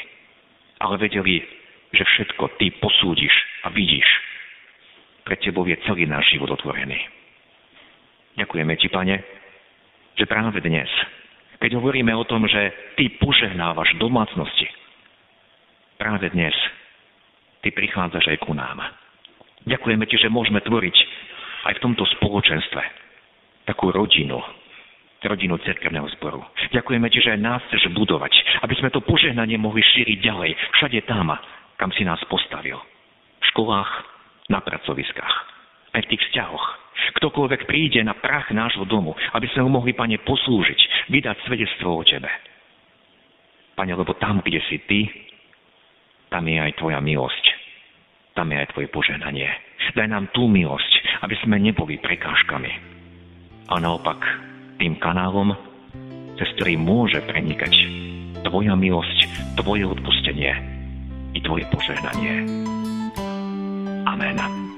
Ale 0.79 0.95
vedeli, 1.01 1.43
že 1.91 2.05
všetko 2.05 2.55
Ty 2.55 2.65
posúdiš 2.79 3.33
a 3.65 3.73
vidíš. 3.73 4.07
Pre 5.27 5.35
Tebou 5.35 5.67
je 5.67 5.77
celý 5.83 6.07
náš 6.07 6.31
život 6.31 6.49
otvorený. 6.55 6.97
Ďakujeme 8.39 8.73
Ti, 8.79 8.87
Pane, 8.87 9.15
že 10.15 10.25
práve 10.29 10.63
dnes, 10.63 10.87
keď 11.59 11.75
hovoríme 11.75 12.15
o 12.15 12.23
tom, 12.23 12.47
že 12.47 12.95
Ty 12.95 13.19
požehnávaš 13.19 13.99
domácnosti, 13.99 14.78
práve 15.99 16.31
dnes 16.31 16.55
Ty 17.59 17.75
prichádzaš 17.75 18.31
aj 18.31 18.37
ku 18.47 18.55
nám. 18.55 18.79
Ďakujeme 19.67 20.07
Ti, 20.07 20.15
že 20.15 20.31
môžeme 20.31 20.63
tvoriť 20.63 20.97
aj 21.67 21.73
v 21.75 21.83
tomto 21.83 22.07
spoločenstve 22.17 22.81
takú 23.67 23.91
rodinu, 23.91 24.39
rodinu 25.19 25.59
cerkevného 25.59 26.07
zboru. 26.17 26.39
Ďakujeme 26.71 27.11
Ti, 27.11 27.19
že 27.19 27.35
aj 27.35 27.43
nás 27.43 27.61
chceš 27.67 27.91
budovať, 27.91 28.31
aby 28.63 28.73
sme 28.79 28.89
to 28.95 29.03
požehnanie 29.03 29.59
mohli 29.59 29.83
šíriť 29.83 30.17
ďalej, 30.23 30.55
všade 30.79 31.03
tam, 31.03 31.35
kam 31.75 31.91
si 31.91 32.07
nás 32.07 32.23
postavil. 32.31 32.79
V 33.43 33.45
školách, 33.51 33.91
na 34.49 34.63
pracoviskách, 34.65 35.35
aj 35.93 36.01
v 36.07 36.09
tých 36.09 36.23
vzťahoch. 36.31 36.65
Ktokoľvek 37.21 37.69
príde 37.69 38.01
na 38.01 38.17
prach 38.17 38.49
nášho 38.49 38.83
domu, 38.83 39.15
aby 39.35 39.47
sme 39.53 39.67
ho 39.67 39.69
mohli, 39.69 39.93
Pane, 39.93 40.19
poslúžiť, 40.23 41.11
vydať 41.11 41.37
svedectvo 41.45 41.99
o 41.99 42.03
Tebe. 42.07 42.31
Pane, 43.77 43.93
lebo 43.93 44.17
tam, 44.17 44.41
kde 44.41 44.59
si 44.67 44.81
Ty, 44.83 44.99
tam 46.29 46.45
je 46.45 46.57
aj 46.61 46.77
Tvoja 46.77 47.01
milosť. 47.01 47.45
Tam 48.37 48.53
je 48.53 48.57
aj 48.61 48.69
Tvoje 48.73 48.87
požehnanie. 48.93 49.49
Daj 49.97 50.07
nám 50.07 50.29
tú 50.31 50.45
milosť, 50.45 51.25
aby 51.25 51.35
sme 51.41 51.57
neboli 51.57 51.97
prekážkami. 51.97 52.71
A 53.69 53.73
naopak 53.81 54.21
tým 54.77 55.01
kanálom, 55.01 55.57
cez 56.37 56.47
ktorý 56.57 56.77
môže 56.77 57.19
prenikať 57.25 57.73
Tvoja 58.45 58.77
milosť, 58.77 59.17
Tvoje 59.57 59.89
odpustenie 59.89 60.53
i 61.33 61.39
Tvoje 61.41 61.65
požehnanie. 61.73 62.45
Amen. 64.05 64.68